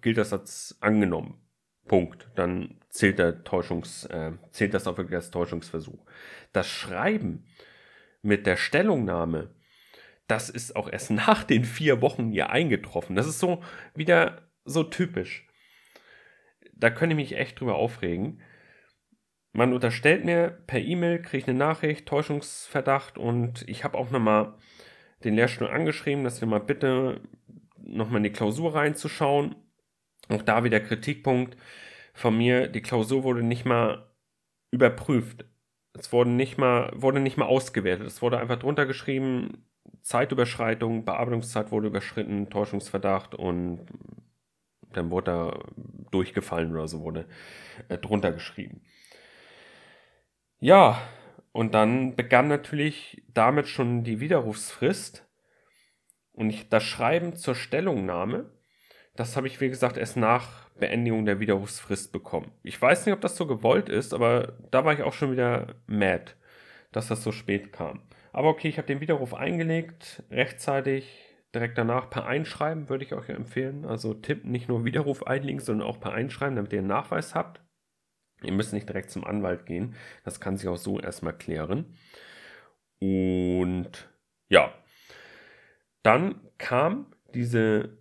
gilt 0.00 0.18
das 0.18 0.32
als 0.32 0.76
angenommen. 0.80 1.40
Punkt. 1.86 2.28
Dann 2.34 2.77
zählt, 2.88 3.18
der 3.18 3.44
Täuschungs, 3.44 4.04
äh, 4.06 4.32
zählt 4.50 4.74
das 4.74 4.86
auch 4.86 4.96
wirklich 4.96 5.16
als 5.16 5.30
Täuschungsversuch. 5.30 6.04
Das 6.52 6.68
Schreiben 6.68 7.44
mit 8.22 8.46
der 8.46 8.56
Stellungnahme 8.56 9.54
das 10.28 10.50
ist 10.50 10.76
auch 10.76 10.88
erst 10.88 11.10
nach 11.10 11.42
den 11.42 11.64
vier 11.64 12.00
Wochen 12.00 12.30
hier 12.30 12.50
eingetroffen. 12.50 13.16
Das 13.16 13.26
ist 13.26 13.40
so 13.40 13.62
wieder 13.94 14.48
so 14.64 14.84
typisch. 14.84 15.48
Da 16.74 16.90
könnte 16.90 17.14
ich 17.14 17.30
mich 17.30 17.36
echt 17.36 17.58
drüber 17.58 17.74
aufregen. 17.74 18.40
Man 19.52 19.72
unterstellt 19.72 20.24
mir 20.24 20.62
per 20.66 20.78
E-Mail, 20.78 21.20
kriege 21.22 21.38
ich 21.38 21.48
eine 21.48 21.58
Nachricht, 21.58 22.06
Täuschungsverdacht 22.06 23.18
und 23.18 23.64
ich 23.66 23.82
habe 23.82 23.98
auch 23.98 24.10
nochmal 24.10 24.54
den 25.24 25.34
Lehrstuhl 25.34 25.68
angeschrieben, 25.68 26.22
dass 26.22 26.40
wir 26.40 26.46
mal 26.46 26.60
bitte 26.60 27.22
nochmal 27.78 28.18
in 28.18 28.24
die 28.24 28.32
Klausur 28.32 28.74
reinzuschauen. 28.74 29.56
Auch 30.28 30.42
da 30.42 30.62
wieder 30.62 30.78
Kritikpunkt 30.78 31.56
von 32.18 32.36
mir, 32.36 32.68
die 32.68 32.82
Klausur 32.82 33.22
wurde 33.22 33.42
nicht 33.42 33.64
mal 33.64 34.10
überprüft. 34.70 35.44
Es 35.94 36.12
wurde 36.12 36.30
nicht 36.30 36.58
mal, 36.58 36.90
wurde 36.94 37.20
nicht 37.20 37.36
mal 37.36 37.46
ausgewertet. 37.46 38.06
Es 38.06 38.22
wurde 38.22 38.38
einfach 38.38 38.58
drunter 38.58 38.86
geschrieben, 38.86 39.64
Zeitüberschreitung, 40.02 41.04
Bearbeitungszeit 41.04 41.70
wurde 41.70 41.88
überschritten, 41.88 42.50
Täuschungsverdacht 42.50 43.34
und 43.34 43.86
dann 44.92 45.10
wurde 45.10 45.30
da 45.30 45.58
durchgefallen 46.10 46.72
oder 46.72 46.88
so 46.88 47.02
wurde 47.02 47.26
äh, 47.88 47.98
drunter 47.98 48.32
geschrieben. 48.32 48.82
Ja, 50.60 51.00
und 51.52 51.72
dann 51.74 52.16
begann 52.16 52.48
natürlich 52.48 53.22
damit 53.28 53.68
schon 53.68 54.02
die 54.02 54.20
Widerrufsfrist 54.20 55.24
und 56.32 56.50
ich, 56.50 56.68
das 56.68 56.82
Schreiben 56.82 57.36
zur 57.36 57.54
Stellungnahme, 57.54 58.50
das 59.18 59.36
habe 59.36 59.48
ich 59.48 59.60
wie 59.60 59.68
gesagt 59.68 59.96
erst 59.96 60.16
nach 60.16 60.68
Beendigung 60.78 61.26
der 61.26 61.40
Widerrufsfrist 61.40 62.12
bekommen. 62.12 62.52
Ich 62.62 62.80
weiß 62.80 63.04
nicht, 63.04 63.12
ob 63.12 63.20
das 63.20 63.36
so 63.36 63.48
gewollt 63.48 63.88
ist, 63.88 64.14
aber 64.14 64.52
da 64.70 64.84
war 64.84 64.92
ich 64.92 65.02
auch 65.02 65.12
schon 65.12 65.32
wieder 65.32 65.74
mad, 65.88 66.34
dass 66.92 67.08
das 67.08 67.24
so 67.24 67.32
spät 67.32 67.72
kam. 67.72 68.00
Aber 68.32 68.48
okay, 68.48 68.68
ich 68.68 68.78
habe 68.78 68.86
den 68.86 69.00
Widerruf 69.00 69.34
eingelegt, 69.34 70.22
rechtzeitig, 70.30 71.34
direkt 71.52 71.76
danach 71.76 72.10
per 72.10 72.26
Einschreiben 72.26 72.88
würde 72.88 73.04
ich 73.04 73.12
euch 73.12 73.28
empfehlen. 73.28 73.84
Also 73.84 74.14
Tipp, 74.14 74.44
nicht 74.44 74.68
nur 74.68 74.84
Widerruf 74.84 75.26
einlegen, 75.26 75.58
sondern 75.58 75.88
auch 75.88 75.98
per 75.98 76.12
Einschreiben, 76.12 76.54
damit 76.54 76.72
ihr 76.72 76.78
einen 76.78 76.86
Nachweis 76.86 77.34
habt. 77.34 77.60
Ihr 78.44 78.52
müsst 78.52 78.72
nicht 78.72 78.88
direkt 78.88 79.10
zum 79.10 79.24
Anwalt 79.24 79.66
gehen. 79.66 79.96
Das 80.22 80.38
kann 80.38 80.56
sich 80.56 80.68
auch 80.68 80.76
so 80.76 81.00
erstmal 81.00 81.36
klären. 81.36 81.96
Und 83.00 84.08
ja, 84.48 84.72
dann 86.04 86.40
kam 86.56 87.12
diese, 87.34 87.98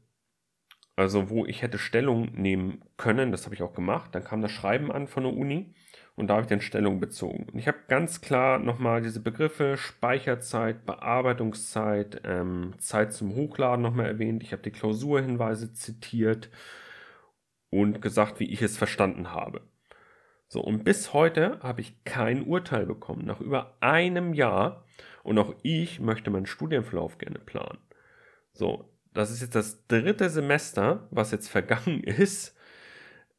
also 0.98 1.30
wo 1.30 1.46
ich 1.46 1.62
hätte 1.62 1.78
Stellung 1.78 2.32
nehmen 2.34 2.84
können, 2.98 3.32
das 3.32 3.46
habe 3.46 3.56
ich 3.56 3.62
auch 3.62 3.74
gemacht. 3.74 4.16
Dann 4.16 4.24
kam 4.24 4.42
das 4.42 4.52
Schreiben 4.52 4.92
an 4.92 5.08
von 5.08 5.24
der 5.24 5.34
Uni 5.34 5.74
und 6.16 6.28
da 6.28 6.34
habe 6.36 6.44
ich 6.44 6.50
dann 6.50 6.62
Stellung 6.62 7.00
bezogen. 7.00 7.46
Und 7.52 7.60
ich 7.60 7.68
habe 7.68 7.78
ganz 7.88 8.22
klar 8.22 8.60
nochmal 8.60 9.02
diese 9.02 9.22
Begriffe 9.22 9.78
Speicherzeit, 9.78 10.86
Bearbeitungszeit, 10.88 12.22
ähm, 12.26 12.74
Zeit 12.80 13.14
zum 13.14 13.36
Hochladen 13.36 13.84
nochmal 13.84 14.08
erwähnt. 14.08 14.44
Ich 14.44 14.52
habe 14.54 14.64
die 14.64 14.72
Klausurhinweise 14.72 15.74
zitiert 15.74 16.50
und 17.70 18.02
gesagt, 18.02 18.40
wie 18.40 18.52
ich 18.52 18.62
es 18.62 18.78
verstanden 18.78 19.32
habe. 19.34 19.62
So, 20.48 20.62
und 20.62 20.84
bis 20.84 21.14
heute 21.14 21.60
habe 21.62 21.82
ich 21.82 22.04
kein 22.06 22.44
Urteil 22.44 22.86
bekommen, 22.86 23.26
nach 23.26 23.42
über 23.42 23.78
einem 23.82 24.34
Jahr. 24.34 24.86
Und 25.24 25.38
auch 25.40 25.54
ich 25.62 26.00
möchte 26.00 26.32
meinen 26.32 26.46
Studienverlauf 26.48 27.18
gerne 27.18 27.40
planen. 27.40 27.80
So, 28.54 28.90
das 29.18 29.32
ist 29.32 29.42
jetzt 29.42 29.56
das 29.56 29.86
dritte 29.88 30.30
Semester, 30.30 31.08
was 31.12 31.32
jetzt 31.32 31.50
vergangen 31.50 32.04
ist. 32.04 32.56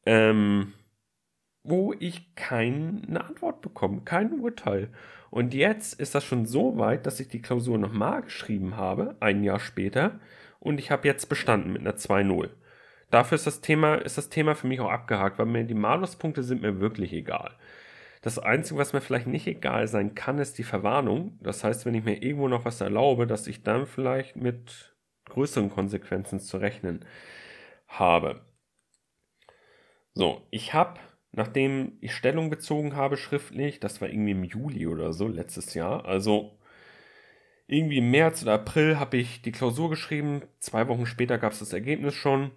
Ähm, 0.05 0.73
wo 1.63 1.93
ich 1.99 2.35
keine 2.35 3.21
Antwort 3.21 3.61
bekomme, 3.61 4.01
kein 4.03 4.39
Urteil. 4.39 4.89
Und 5.29 5.53
jetzt 5.53 5.99
ist 5.99 6.15
das 6.15 6.23
schon 6.23 6.45
so 6.45 6.77
weit, 6.77 7.05
dass 7.05 7.19
ich 7.19 7.27
die 7.27 7.41
Klausur 7.41 7.77
nochmal 7.77 8.23
geschrieben 8.23 8.77
habe, 8.77 9.15
ein 9.19 9.43
Jahr 9.43 9.59
später, 9.59 10.19
und 10.59 10.79
ich 10.79 10.91
habe 10.91 11.07
jetzt 11.07 11.29
bestanden 11.29 11.73
mit 11.73 11.81
einer 11.81 11.95
2-0. 11.95 12.49
Dafür 13.11 13.35
ist 13.35 13.47
das 13.47 13.61
Thema, 13.61 13.95
ist 13.95 14.17
das 14.17 14.29
Thema 14.29 14.55
für 14.55 14.67
mich 14.67 14.79
auch 14.79 14.89
abgehakt, 14.89 15.39
weil 15.39 15.45
mir 15.45 15.63
die 15.63 15.73
Maluspunkte 15.73 16.43
sind 16.43 16.61
mir 16.61 16.79
wirklich 16.79 17.13
egal. 17.13 17.51
Das 18.21 18.37
Einzige, 18.39 18.79
was 18.79 18.93
mir 18.93 19.01
vielleicht 19.01 19.27
nicht 19.27 19.47
egal 19.47 19.87
sein 19.87 20.13
kann, 20.15 20.39
ist 20.39 20.57
die 20.57 20.63
Verwarnung. 20.63 21.37
Das 21.41 21.63
heißt, 21.63 21.85
wenn 21.85 21.95
ich 21.95 22.03
mir 22.03 22.21
irgendwo 22.21 22.49
noch 22.49 22.65
was 22.65 22.81
erlaube, 22.81 23.25
dass 23.27 23.47
ich 23.47 23.63
dann 23.63 23.87
vielleicht 23.87 24.35
mit 24.35 24.93
größeren 25.29 25.69
Konsequenzen 25.69 26.39
zu 26.39 26.57
rechnen 26.57 27.05
habe. 27.87 28.41
So, 30.13 30.45
ich 30.51 30.73
habe 30.73 30.99
nachdem 31.31 31.97
ich 32.01 32.13
Stellung 32.13 32.49
bezogen 32.49 32.95
habe 32.95 33.17
schriftlich, 33.17 33.79
das 33.79 34.01
war 34.01 34.09
irgendwie 34.09 34.31
im 34.31 34.43
Juli 34.43 34.87
oder 34.87 35.13
so 35.13 35.27
letztes 35.27 35.73
Jahr, 35.73 36.05
also 36.05 36.57
irgendwie 37.67 37.99
im 37.99 38.09
März 38.09 38.41
oder 38.41 38.53
April 38.53 38.99
habe 38.99 39.17
ich 39.17 39.41
die 39.41 39.51
Klausur 39.51 39.89
geschrieben, 39.89 40.41
zwei 40.59 40.87
Wochen 40.87 41.05
später 41.05 41.37
gab 41.37 41.51
es 41.53 41.59
das 41.59 41.73
Ergebnis 41.73 42.15
schon, 42.15 42.51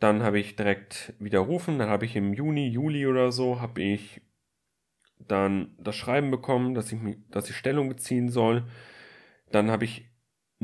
dann 0.00 0.22
habe 0.24 0.40
ich 0.40 0.56
direkt 0.56 1.14
widerrufen, 1.20 1.78
dann 1.78 1.88
habe 1.88 2.04
ich 2.04 2.16
im 2.16 2.34
Juni, 2.34 2.68
Juli 2.68 3.06
oder 3.06 3.30
so, 3.30 3.60
habe 3.60 3.80
ich 3.82 4.20
dann 5.18 5.74
das 5.78 5.94
Schreiben 5.94 6.30
bekommen, 6.30 6.74
dass 6.74 6.90
ich, 6.90 6.98
dass 7.30 7.48
ich 7.48 7.56
Stellung 7.56 7.88
beziehen 7.88 8.28
soll, 8.28 8.64
dann 9.52 9.70
habe 9.70 9.84
ich 9.84 10.10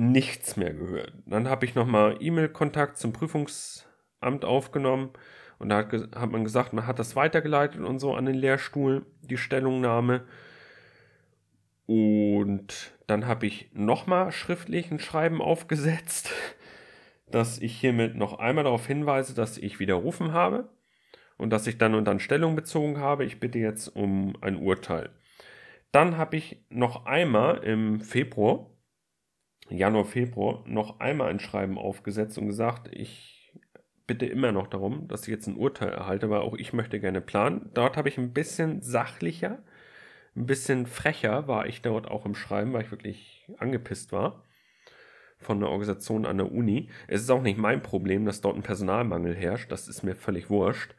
nichts 0.00 0.56
mehr 0.56 0.72
gehört. 0.72 1.12
Dann 1.26 1.48
habe 1.48 1.66
ich 1.66 1.74
nochmal 1.74 2.16
E-Mail-Kontakt 2.20 2.96
zum 2.96 3.12
Prüfungsamt 3.12 4.44
aufgenommen 4.44 5.10
und 5.58 5.68
da 5.68 5.76
hat, 5.76 5.92
hat, 5.92 6.30
man 6.30 6.42
gesagt, 6.42 6.72
man 6.72 6.86
hat 6.86 6.98
das 6.98 7.16
weitergeleitet 7.16 7.82
und 7.82 7.98
so 7.98 8.14
an 8.14 8.24
den 8.24 8.34
Lehrstuhl, 8.34 9.04
die 9.20 9.36
Stellungnahme. 9.36 10.24
Und 11.84 12.92
dann 13.06 13.26
habe 13.26 13.46
ich 13.46 13.70
nochmal 13.74 14.32
schriftlich 14.32 14.90
ein 14.90 15.00
Schreiben 15.00 15.42
aufgesetzt, 15.42 16.32
dass 17.30 17.58
ich 17.58 17.76
hiermit 17.76 18.16
noch 18.16 18.38
einmal 18.38 18.64
darauf 18.64 18.86
hinweise, 18.86 19.34
dass 19.34 19.58
ich 19.58 19.80
widerrufen 19.80 20.32
habe 20.32 20.70
und 21.36 21.50
dass 21.50 21.66
ich 21.66 21.76
dann 21.76 21.94
und 21.94 22.06
dann 22.06 22.20
Stellung 22.20 22.56
bezogen 22.56 22.98
habe. 22.98 23.26
Ich 23.26 23.38
bitte 23.38 23.58
jetzt 23.58 23.88
um 23.88 24.32
ein 24.40 24.56
Urteil. 24.56 25.10
Dann 25.92 26.16
habe 26.16 26.36
ich 26.38 26.64
noch 26.70 27.04
einmal 27.04 27.58
im 27.64 28.00
Februar, 28.00 28.70
Januar, 29.70 30.04
Februar, 30.04 30.64
noch 30.66 31.00
einmal 31.00 31.30
ein 31.30 31.40
Schreiben 31.40 31.78
aufgesetzt 31.78 32.38
und 32.38 32.46
gesagt, 32.46 32.88
ich 32.92 33.52
bitte 34.06 34.26
immer 34.26 34.52
noch 34.52 34.66
darum, 34.66 35.06
dass 35.08 35.22
ich 35.22 35.28
jetzt 35.28 35.46
ein 35.46 35.56
Urteil 35.56 35.90
erhalte, 35.90 36.30
weil 36.30 36.40
auch 36.40 36.54
ich 36.56 36.72
möchte 36.72 36.98
gerne 36.98 37.20
planen. 37.20 37.70
Dort 37.74 37.96
habe 37.96 38.08
ich 38.08 38.18
ein 38.18 38.32
bisschen 38.32 38.82
sachlicher, 38.82 39.62
ein 40.36 40.46
bisschen 40.46 40.86
frecher 40.86 41.48
war 41.48 41.66
ich 41.66 41.82
dort 41.82 42.08
auch 42.08 42.26
im 42.26 42.34
Schreiben, 42.34 42.72
weil 42.72 42.82
ich 42.82 42.90
wirklich 42.90 43.48
angepisst 43.58 44.12
war 44.12 44.44
von 45.40 45.58
der 45.60 45.70
Organisation 45.70 46.26
an 46.26 46.36
der 46.36 46.52
Uni. 46.52 46.90
Es 47.08 47.22
ist 47.22 47.30
auch 47.30 47.42
nicht 47.42 47.58
mein 47.58 47.82
Problem, 47.82 48.24
dass 48.26 48.40
dort 48.40 48.56
ein 48.56 48.62
Personalmangel 48.62 49.34
herrscht. 49.34 49.72
Das 49.72 49.88
ist 49.88 50.02
mir 50.02 50.14
völlig 50.14 50.50
wurscht. 50.50 50.94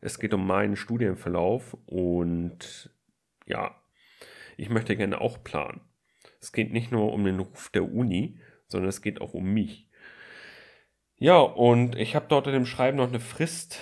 Es 0.00 0.18
geht 0.18 0.34
um 0.34 0.46
meinen 0.46 0.76
Studienverlauf 0.76 1.76
und 1.86 2.90
ja, 3.46 3.74
ich 4.56 4.70
möchte 4.70 4.96
gerne 4.96 5.20
auch 5.20 5.42
planen. 5.42 5.80
Es 6.40 6.52
geht 6.52 6.72
nicht 6.72 6.90
nur 6.90 7.12
um 7.12 7.24
den 7.24 7.40
Ruf 7.40 7.70
der 7.70 7.92
Uni, 7.92 8.38
sondern 8.66 8.88
es 8.88 9.02
geht 9.02 9.20
auch 9.20 9.34
um 9.34 9.52
mich. 9.52 9.88
Ja, 11.16 11.38
und 11.38 11.96
ich 11.96 12.16
habe 12.16 12.26
dort 12.28 12.46
in 12.46 12.54
dem 12.54 12.66
Schreiben 12.66 12.96
noch 12.96 13.08
eine 13.08 13.20
Frist 13.20 13.78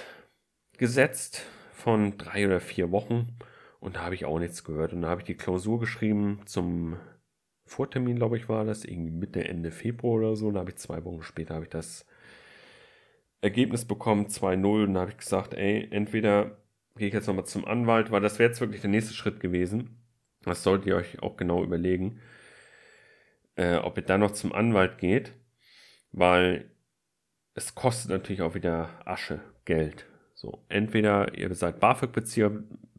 gesetzt 0.77 1.47
von 1.73 2.19
drei 2.19 2.47
oder 2.47 2.61
vier 2.61 2.91
Wochen. 2.91 3.37
Und 3.81 3.97
da 3.97 4.01
habe 4.05 4.17
ich 4.17 4.25
auch 4.25 4.41
nichts 4.41 4.65
gehört. 4.65 4.93
Und 4.93 5.03
da 5.03 5.09
habe 5.09 5.21
ich 5.21 5.27
die 5.27 5.37
Klausur 5.37 5.79
geschrieben 5.79 6.41
zum 6.47 6.97
Vortermin, 7.65 8.17
glaube 8.17 8.37
ich, 8.37 8.49
war 8.49 8.65
das, 8.65 8.85
irgendwie 8.85 9.13
Mitte, 9.13 9.45
Ende 9.47 9.71
Februar 9.71 10.19
oder 10.19 10.37
so. 10.37 10.49
Und 10.49 10.55
da 10.55 10.61
habe 10.61 10.71
ich 10.71 10.77
zwei 10.77 11.05
Wochen 11.05 11.23
später 11.23 11.55
habe 11.55 11.65
ich 11.65 11.71
das 11.71 12.07
Ergebnis 13.41 13.85
bekommen, 13.85 14.27
2-0. 14.27 14.85
Und 14.85 14.95
da 14.95 15.01
habe 15.03 15.13
ich 15.13 15.19
gesagt, 15.19 15.55
ey, 15.55 15.87
entweder 15.93 16.59
gehe 16.97 17.09
ich 17.09 17.15
jetzt 17.15 17.29
nochmal 17.29 17.47
zum 17.47 17.65
Anwalt, 17.65 18.11
weil 18.11 18.21
das 18.21 18.41
wäre 18.41 18.49
jetzt 18.49 18.61
wirklich 18.61 18.81
der 18.81 18.91
nächste 18.91 19.15
Schritt 19.15 19.39
gewesen. 19.39 20.03
Das 20.43 20.65
solltet 20.65 20.89
ihr 20.89 20.97
euch 20.97 21.23
auch 21.23 21.37
genau 21.37 21.63
überlegen, 21.63 22.21
äh, 23.59 23.77
ob 23.77 23.97
ihr 23.99 24.05
da 24.05 24.17
noch 24.17 24.31
zum 24.31 24.53
Anwalt 24.53 24.99
geht, 24.99 25.35
weil 26.13 26.71
es 27.55 27.75
kostet 27.75 28.11
natürlich 28.11 28.41
auch 28.41 28.55
wieder 28.55 28.89
Asche, 29.05 29.41
Geld. 29.65 30.07
So, 30.35 30.65
entweder 30.69 31.37
ihr 31.37 31.53
seid 31.55 31.81
BAföG-Bezieher 31.81 32.51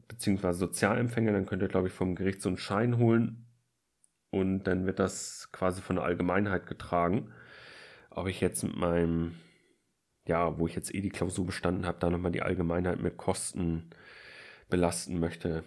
bzw. 0.09 0.51
Sozialempfänger, 0.51 1.31
dann 1.31 1.45
könnt 1.45 1.61
ihr, 1.61 1.69
glaube 1.69 1.87
ich, 1.87 1.93
vom 1.93 2.13
Gericht 2.13 2.41
so 2.41 2.49
einen 2.49 2.57
Schein 2.57 2.97
holen 2.97 3.47
und 4.31 4.65
dann 4.65 4.85
wird 4.85 4.99
das 4.99 5.49
quasi 5.53 5.81
von 5.81 5.95
der 5.95 6.05
Allgemeinheit 6.05 6.67
getragen. 6.67 7.31
Ob 8.09 8.27
ich 8.27 8.41
jetzt 8.41 8.63
mit 8.63 8.75
meinem, 8.75 9.35
ja, 10.27 10.59
wo 10.59 10.67
ich 10.67 10.75
jetzt 10.75 10.93
eh 10.93 10.99
die 10.99 11.09
Klausur 11.09 11.45
bestanden 11.45 11.85
habe, 11.85 11.99
da 11.99 12.09
nochmal 12.09 12.33
die 12.33 12.41
Allgemeinheit 12.41 12.99
mit 12.99 13.15
Kosten 13.15 13.91
belasten 14.67 15.19
möchte, 15.19 15.63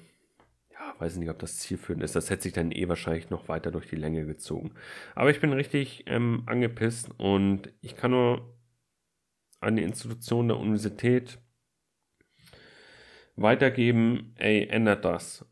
ja, 0.82 0.94
weiß 1.00 1.16
nicht, 1.16 1.30
ob 1.30 1.38
das 1.38 1.58
zielführend 1.58 2.02
ist. 2.02 2.16
Das 2.16 2.30
hätte 2.30 2.44
sich 2.44 2.52
dann 2.52 2.72
eh 2.72 2.88
wahrscheinlich 2.88 3.30
noch 3.30 3.48
weiter 3.48 3.70
durch 3.70 3.88
die 3.88 3.96
Länge 3.96 4.26
gezogen. 4.26 4.72
Aber 5.14 5.30
ich 5.30 5.40
bin 5.40 5.52
richtig 5.52 6.04
ähm, 6.06 6.42
angepisst 6.46 7.10
und 7.18 7.72
ich 7.80 7.96
kann 7.96 8.12
nur 8.12 8.56
an 9.60 9.76
die 9.76 9.82
Institution 9.82 10.48
der 10.48 10.58
Universität 10.58 11.38
weitergeben, 13.36 14.34
ey, 14.38 14.66
ändert 14.68 15.04
das. 15.04 15.46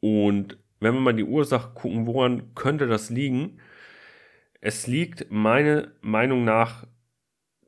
Und 0.00 0.58
wenn 0.80 0.94
wir 0.94 1.00
mal 1.00 1.14
die 1.14 1.24
Ursache 1.24 1.72
gucken, 1.74 2.06
woran 2.06 2.54
könnte 2.54 2.86
das 2.86 3.10
liegen? 3.10 3.60
Es 4.60 4.86
liegt 4.86 5.30
meiner 5.30 5.92
Meinung 6.00 6.44
nach, 6.44 6.86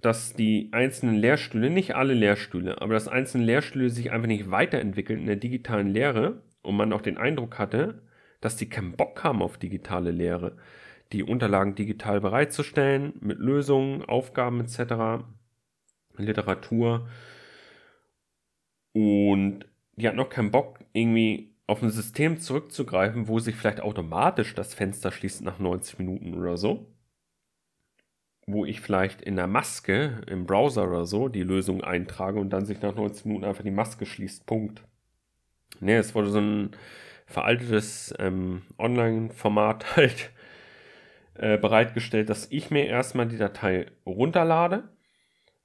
dass 0.03 0.35
die 0.35 0.69
einzelnen 0.73 1.17
Lehrstühle, 1.17 1.71
nicht 1.71 1.95
alle 1.95 2.15
Lehrstühle, 2.15 2.83
aber 2.83 2.95
dass 2.95 3.09
einzelne 3.09 3.45
Lehrstühle 3.45 3.89
sich 3.89 4.11
einfach 4.11 4.29
nicht 4.29 4.51
weiterentwickeln 4.51 5.21
in 5.21 5.27
der 5.27 5.37
digitalen 5.37 5.89
Lehre 5.89 6.43
und 6.63 6.77
man 6.77 6.93
auch 6.93 7.03
den 7.03 7.17
Eindruck 7.17 7.59
hatte, 7.59 8.03
dass 8.41 8.57
die 8.57 8.69
keinen 8.69 8.93
Bock 8.93 9.25
haben 9.25 9.41
auf 9.41 9.57
digitale 9.59 10.11
Lehre 10.11 10.57
die 11.13 11.23
Unterlagen 11.23 11.75
digital 11.75 12.21
bereitzustellen 12.21 13.13
mit 13.21 13.39
Lösungen, 13.39 14.05
Aufgaben 14.05 14.61
etc. 14.61 15.25
Literatur. 16.17 17.09
Und 18.93 19.67
die 19.97 20.09
hat 20.09 20.17
noch 20.17 20.31
keinen 20.31 20.51
Bock, 20.51 20.81
irgendwie 20.93 21.55
auf 21.67 21.83
ein 21.83 21.91
System 21.91 22.39
zurückzugreifen, 22.39 23.29
wo 23.29 23.39
sich 23.39 23.55
vielleicht 23.57 23.81
automatisch 23.81 24.55
das 24.55 24.75
Fenster 24.75 25.13
schließt 25.13 25.43
nach 25.43 25.59
90 25.59 25.99
Minuten 25.99 26.35
oder 26.35 26.57
so. 26.57 26.92
Wo 28.47 28.65
ich 28.65 28.81
vielleicht 28.81 29.23
in 29.23 29.37
der 29.37 29.47
Maske 29.47 30.23
im 30.27 30.47
Browser 30.47 30.89
oder 30.89 31.05
so 31.05 31.29
die 31.29 31.45
Lösung 31.45 31.85
eintrage 31.85 32.41
und 32.41 32.51
dann 32.51 32.67
sich 32.67 32.81
nach 32.83 32.95
90 32.95 33.27
Minuten 33.27 33.45
einfach 33.45 33.63
die 33.63 33.71
Maske 33.71 34.05
schließt. 34.05 34.47
Punkt. 34.47 34.83
Ne, 35.81 35.97
es 35.97 36.15
wurde 36.15 36.31
so 36.31 36.41
ein 36.41 36.71
veraltetes 37.27 38.15
ähm, 38.19 38.63
Online-Format 38.79 39.97
halt 39.97 40.33
äh, 41.35 41.57
bereitgestellt, 41.57 42.29
dass 42.31 42.51
ich 42.51 42.71
mir 42.71 42.87
erstmal 42.87 43.27
die 43.27 43.39
Datei 43.39 43.87
runterlade, 44.05 44.89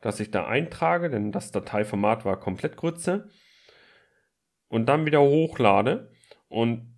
dass 0.01 0.19
ich 0.19 0.31
da 0.31 0.47
eintrage, 0.47 1.09
denn 1.09 1.31
das 1.31 1.51
Dateiformat 1.51 2.25
war 2.25 2.39
komplett 2.39 2.77
Grütze 2.77 3.29
und 4.69 4.87
dann 4.87 5.05
wieder 5.05 5.21
hochlade 5.21 6.11
und 6.47 6.95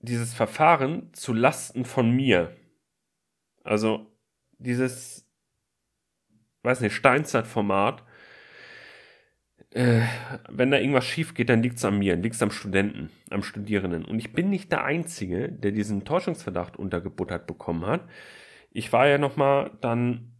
dieses 0.00 0.34
Verfahren 0.34 1.12
zu 1.12 1.32
Lasten 1.32 1.84
von 1.84 2.10
mir. 2.10 2.56
Also 3.64 4.06
dieses, 4.58 5.26
weiß 6.62 6.80
nicht, 6.80 6.94
Steinzeitformat 6.94 8.04
äh, 9.70 10.00
wenn 10.48 10.70
da 10.70 10.78
irgendwas 10.78 11.04
schief 11.04 11.34
geht, 11.34 11.48
dann 11.50 11.62
liegt 11.62 11.76
es 11.76 11.84
an 11.84 11.98
mir, 11.98 12.16
liegt 12.16 12.34
es 12.34 12.42
am 12.42 12.50
Studenten, 12.50 13.10
am 13.30 13.42
Studierenden. 13.42 14.04
Und 14.04 14.18
ich 14.18 14.32
bin 14.32 14.50
nicht 14.50 14.72
der 14.72 14.84
Einzige, 14.84 15.50
der 15.50 15.72
diesen 15.72 16.04
Täuschungsverdacht 16.04 16.76
untergebuttert 16.76 17.46
bekommen 17.46 17.86
hat. 17.86 18.08
Ich 18.70 18.92
war 18.92 19.06
ja 19.06 19.18
nochmal 19.18 19.70
dann 19.80 20.32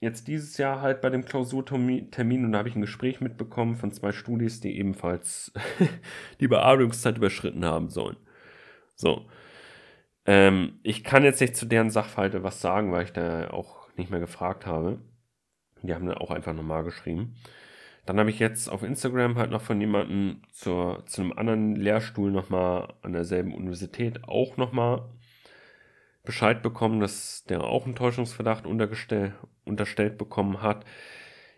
jetzt 0.00 0.28
dieses 0.28 0.58
Jahr 0.58 0.80
halt 0.80 1.00
bei 1.00 1.10
dem 1.10 1.24
Klausurtermin 1.24 2.44
und 2.44 2.52
da 2.52 2.58
habe 2.58 2.68
ich 2.68 2.76
ein 2.76 2.80
Gespräch 2.80 3.20
mitbekommen 3.20 3.76
von 3.76 3.92
zwei 3.92 4.12
Studis, 4.12 4.60
die 4.60 4.76
ebenfalls 4.78 5.52
die 6.40 6.48
Bearbeitungszeit 6.48 7.16
überschritten 7.16 7.64
haben 7.64 7.90
sollen. 7.90 8.16
So. 8.94 9.28
Ähm, 10.28 10.78
ich 10.82 11.04
kann 11.04 11.24
jetzt 11.24 11.40
nicht 11.40 11.56
zu 11.56 11.64
deren 11.64 11.88
Sachverhalte 11.88 12.42
was 12.42 12.60
sagen, 12.60 12.92
weil 12.92 13.04
ich 13.04 13.14
da 13.14 13.48
auch 13.48 13.88
nicht 13.96 14.10
mehr 14.10 14.20
gefragt 14.20 14.66
habe. 14.66 15.00
Die 15.82 15.94
haben 15.94 16.06
dann 16.06 16.18
auch 16.18 16.30
einfach 16.30 16.52
nochmal 16.52 16.84
geschrieben. 16.84 17.36
Dann 18.04 18.20
habe 18.20 18.28
ich 18.28 18.38
jetzt 18.38 18.68
auf 18.68 18.82
Instagram 18.82 19.38
halt 19.38 19.50
noch 19.50 19.62
von 19.62 19.80
jemandem 19.80 20.42
zur, 20.52 21.06
zu 21.06 21.22
einem 21.22 21.32
anderen 21.32 21.76
Lehrstuhl 21.76 22.30
nochmal 22.30 22.92
an 23.00 23.14
derselben 23.14 23.54
Universität 23.54 24.24
auch 24.24 24.58
nochmal 24.58 25.08
Bescheid 26.24 26.62
bekommen, 26.62 27.00
dass 27.00 27.44
der 27.44 27.64
auch 27.64 27.86
einen 27.86 27.94
Täuschungsverdacht 27.94 28.66
unterstellt 28.66 30.18
bekommen 30.18 30.60
hat. 30.60 30.84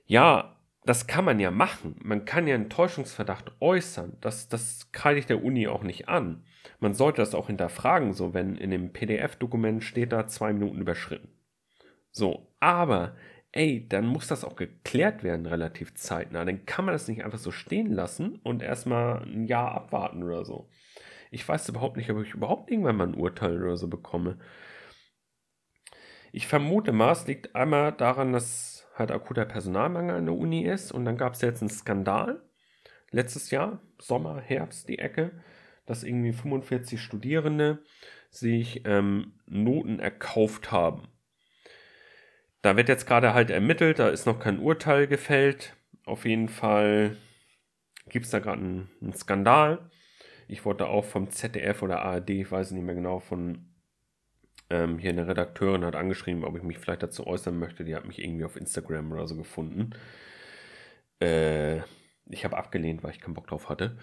Ja, 0.06 0.59
das 0.84 1.06
kann 1.06 1.24
man 1.24 1.38
ja 1.40 1.50
machen. 1.50 1.96
Man 2.02 2.24
kann 2.24 2.46
ja 2.46 2.54
einen 2.54 2.70
Täuschungsverdacht 2.70 3.52
äußern. 3.60 4.16
Das, 4.20 4.48
das 4.48 4.90
kreide 4.92 5.18
ich 5.18 5.26
der 5.26 5.44
Uni 5.44 5.68
auch 5.68 5.82
nicht 5.82 6.08
an. 6.08 6.44
Man 6.78 6.94
sollte 6.94 7.20
das 7.20 7.34
auch 7.34 7.48
hinterfragen, 7.48 8.12
so 8.14 8.32
wenn 8.32 8.56
in 8.56 8.70
dem 8.70 8.92
PDF-Dokument 8.92 9.84
steht 9.84 10.12
da 10.12 10.26
zwei 10.26 10.52
Minuten 10.52 10.80
überschritten. 10.80 11.28
So, 12.10 12.48
aber 12.60 13.16
ey, 13.52 13.86
dann 13.88 14.06
muss 14.06 14.28
das 14.28 14.44
auch 14.44 14.56
geklärt 14.56 15.22
werden 15.22 15.46
relativ 15.46 15.94
zeitnah. 15.94 16.44
Dann 16.44 16.64
kann 16.66 16.84
man 16.84 16.94
das 16.94 17.08
nicht 17.08 17.24
einfach 17.24 17.38
so 17.38 17.50
stehen 17.50 17.92
lassen 17.92 18.36
und 18.42 18.62
erstmal 18.62 19.22
ein 19.24 19.46
Jahr 19.46 19.72
abwarten 19.72 20.22
oder 20.22 20.44
so. 20.44 20.68
Ich 21.30 21.46
weiß 21.46 21.68
überhaupt 21.68 21.96
nicht, 21.96 22.10
ob 22.10 22.22
ich 22.22 22.34
überhaupt 22.34 22.70
irgendwann 22.70 22.96
mal 22.96 23.08
ein 23.08 23.14
Urteil 23.14 23.62
oder 23.62 23.76
so 23.76 23.88
bekomme. 23.88 24.38
Ich 26.32 26.46
vermute 26.46 26.92
mal, 26.92 27.12
es 27.12 27.26
liegt 27.26 27.54
einmal 27.54 27.92
daran, 27.92 28.32
dass 28.32 28.79
halt 29.00 29.10
akuter 29.10 29.44
Personalmangel 29.44 30.16
an 30.16 30.26
der 30.26 30.36
Uni 30.36 30.64
ist 30.64 30.92
und 30.92 31.04
dann 31.04 31.16
gab 31.16 31.34
es 31.34 31.40
jetzt 31.40 31.62
einen 31.62 31.70
Skandal 31.70 32.42
letztes 33.10 33.50
Jahr, 33.50 33.80
Sommer, 34.00 34.40
Herbst, 34.40 34.88
die 34.88 35.00
Ecke, 35.00 35.32
dass 35.86 36.04
irgendwie 36.04 36.32
45 36.32 37.02
Studierende 37.02 37.82
sich 38.30 38.82
ähm, 38.86 39.32
Noten 39.46 39.98
erkauft 39.98 40.70
haben 40.70 41.08
da 42.62 42.76
wird 42.76 42.88
jetzt 42.88 43.06
gerade 43.06 43.34
halt 43.34 43.50
ermittelt, 43.50 43.98
da 43.98 44.08
ist 44.08 44.26
noch 44.26 44.38
kein 44.38 44.58
Urteil 44.58 45.06
gefällt. 45.06 45.76
Auf 46.04 46.24
jeden 46.24 46.48
Fall 46.48 47.16
gibt 48.08 48.26
es 48.26 48.30
da 48.30 48.38
gerade 48.38 48.60
einen, 48.60 48.90
einen, 49.00 49.14
Skandal. 49.14 49.90
Ich 50.48 50.64
wurde 50.64 50.88
auch 50.88 51.04
vom 51.04 51.30
ZDF 51.30 51.82
oder 51.82 52.02
ARD, 52.02 52.30
ich 52.30 52.50
weiß 52.50 52.72
nicht 52.72 52.82
mehr 52.82 52.94
genau, 52.94 53.20
von 53.20 53.69
ähm, 54.70 54.98
hier 54.98 55.10
eine 55.10 55.26
Redakteurin 55.26 55.84
hat 55.84 55.96
angeschrieben, 55.96 56.44
ob 56.44 56.56
ich 56.56 56.62
mich 56.62 56.78
vielleicht 56.78 57.02
dazu 57.02 57.26
äußern 57.26 57.58
möchte. 57.58 57.84
Die 57.84 57.94
hat 57.94 58.06
mich 58.06 58.22
irgendwie 58.22 58.44
auf 58.44 58.56
Instagram 58.56 59.12
oder 59.12 59.26
so 59.26 59.36
gefunden. 59.36 59.90
Äh, 61.20 61.78
ich 62.26 62.44
habe 62.44 62.56
abgelehnt, 62.56 63.02
weil 63.02 63.10
ich 63.10 63.20
keinen 63.20 63.34
Bock 63.34 63.48
drauf 63.48 63.68
hatte. 63.68 63.98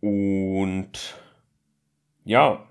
Und 0.00 1.20
ja, 2.24 2.66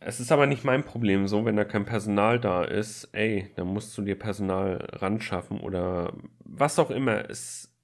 es 0.00 0.20
ist 0.20 0.32
aber 0.32 0.46
nicht 0.46 0.64
mein 0.64 0.84
Problem 0.84 1.26
so, 1.26 1.44
wenn 1.44 1.56
da 1.56 1.64
kein 1.64 1.84
Personal 1.84 2.40
da 2.40 2.64
ist, 2.64 3.08
ey, 3.12 3.50
dann 3.56 3.68
musst 3.68 3.96
du 3.96 4.02
dir 4.02 4.18
Personal 4.18 4.86
ran 4.92 5.20
schaffen 5.20 5.60
oder 5.60 6.12
was 6.44 6.78
auch 6.78 6.90
immer. 6.90 7.28
Es, 7.30 7.74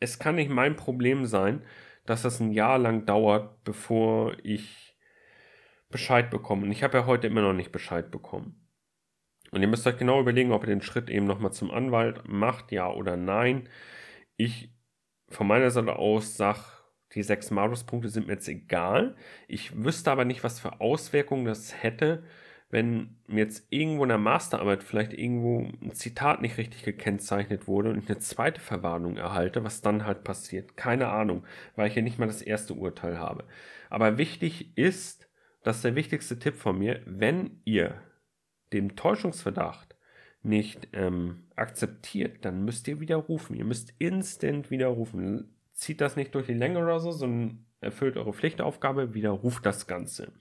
es 0.00 0.18
kann 0.18 0.36
nicht 0.36 0.50
mein 0.50 0.76
Problem 0.76 1.24
sein, 1.26 1.62
dass 2.06 2.22
das 2.22 2.40
ein 2.40 2.52
Jahr 2.52 2.78
lang 2.78 3.06
dauert, 3.06 3.62
bevor 3.64 4.36
ich 4.42 4.91
Bescheid 5.92 6.30
bekomme. 6.30 6.64
Und 6.64 6.72
ich 6.72 6.82
habe 6.82 6.98
ja 6.98 7.06
heute 7.06 7.28
immer 7.28 7.42
noch 7.42 7.52
nicht 7.52 7.72
Bescheid 7.72 8.10
bekommen. 8.10 8.62
Und 9.52 9.60
ihr 9.60 9.68
müsst 9.68 9.86
euch 9.86 9.98
genau 9.98 10.20
überlegen, 10.20 10.52
ob 10.52 10.64
ihr 10.64 10.68
den 10.70 10.82
Schritt 10.82 11.10
eben 11.10 11.26
nochmal 11.26 11.52
zum 11.52 11.70
Anwalt 11.70 12.26
macht, 12.26 12.72
ja 12.72 12.90
oder 12.90 13.16
nein. 13.16 13.68
Ich 14.36 14.74
von 15.28 15.46
meiner 15.46 15.70
Seite 15.70 15.96
aus 15.96 16.36
sage, 16.36 16.60
die 17.14 17.22
sechs 17.22 17.50
Maluspunkte 17.50 18.08
sind 18.08 18.26
mir 18.26 18.34
jetzt 18.34 18.48
egal. 18.48 19.16
Ich 19.48 19.84
wüsste 19.84 20.10
aber 20.10 20.24
nicht, 20.24 20.44
was 20.44 20.60
für 20.60 20.80
Auswirkungen 20.80 21.44
das 21.44 21.82
hätte, 21.82 22.24
wenn 22.70 23.18
mir 23.26 23.40
jetzt 23.40 23.66
irgendwo 23.70 24.04
in 24.04 24.08
der 24.08 24.18
Masterarbeit 24.18 24.82
vielleicht 24.82 25.12
irgendwo 25.12 25.68
ein 25.82 25.92
Zitat 25.92 26.40
nicht 26.40 26.56
richtig 26.56 26.84
gekennzeichnet 26.84 27.68
wurde 27.68 27.90
und 27.90 27.98
ich 27.98 28.08
eine 28.08 28.18
zweite 28.18 28.62
Verwarnung 28.62 29.18
erhalte, 29.18 29.62
was 29.62 29.82
dann 29.82 30.06
halt 30.06 30.24
passiert. 30.24 30.76
Keine 30.76 31.08
Ahnung, 31.08 31.44
weil 31.76 31.88
ich 31.88 31.94
ja 31.94 32.00
nicht 32.00 32.18
mal 32.18 32.26
das 32.26 32.40
erste 32.40 32.72
Urteil 32.72 33.18
habe. 33.18 33.44
Aber 33.90 34.16
wichtig 34.16 34.76
ist, 34.78 35.28
das 35.62 35.76
ist 35.76 35.84
der 35.84 35.94
wichtigste 35.94 36.38
Tipp 36.38 36.56
von 36.56 36.78
mir, 36.78 37.00
wenn 37.06 37.60
ihr 37.64 38.00
den 38.72 38.96
Täuschungsverdacht 38.96 39.96
nicht 40.42 40.88
ähm, 40.92 41.44
akzeptiert, 41.54 42.44
dann 42.44 42.64
müsst 42.64 42.88
ihr 42.88 42.98
widerrufen. 43.00 43.54
Ihr 43.54 43.64
müsst 43.64 43.94
instant 43.98 44.70
widerrufen 44.70 45.52
zieht 45.72 46.00
das 46.00 46.16
nicht 46.16 46.34
durch 46.34 46.46
die 46.46 46.54
Länge 46.54 46.78
oder 46.78 47.00
so, 47.00 47.10
sondern 47.10 47.66
erfüllt 47.80 48.16
eure 48.16 48.32
Pflichtaufgabe, 48.32 49.14
widerruft 49.14 49.66
das 49.66 49.86
Ganze. 49.86 50.32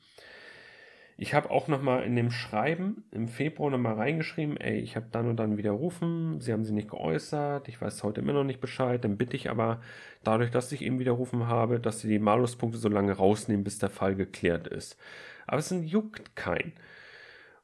Ich 1.21 1.35
habe 1.35 1.51
auch 1.51 1.67
nochmal 1.67 2.01
in 2.01 2.15
dem 2.15 2.31
Schreiben 2.31 3.03
im 3.11 3.27
Februar 3.27 3.69
nochmal 3.69 3.93
reingeschrieben, 3.93 4.57
ey, 4.57 4.79
ich 4.79 4.95
habe 4.95 5.05
dann 5.11 5.29
und 5.29 5.35
dann 5.37 5.55
widerrufen, 5.55 6.41
sie 6.41 6.51
haben 6.51 6.65
sie 6.65 6.73
nicht 6.73 6.89
geäußert, 6.89 7.67
ich 7.67 7.79
weiß 7.79 8.01
heute 8.01 8.21
immer 8.21 8.33
noch 8.33 8.43
nicht 8.43 8.59
Bescheid, 8.59 9.03
dann 9.03 9.17
bitte 9.17 9.35
ich 9.35 9.51
aber 9.51 9.81
dadurch, 10.23 10.49
dass 10.49 10.71
ich 10.71 10.81
eben 10.81 10.97
widerrufen 10.97 11.45
habe, 11.45 11.79
dass 11.79 11.99
sie 11.99 12.07
die 12.07 12.17
Maluspunkte 12.17 12.79
so 12.79 12.89
lange 12.89 13.13
rausnehmen, 13.13 13.63
bis 13.63 13.77
der 13.77 13.91
Fall 13.91 14.15
geklärt 14.15 14.67
ist. 14.67 14.97
Aber 15.45 15.59
es 15.59 15.69
juckt 15.69 16.35
kein. 16.35 16.73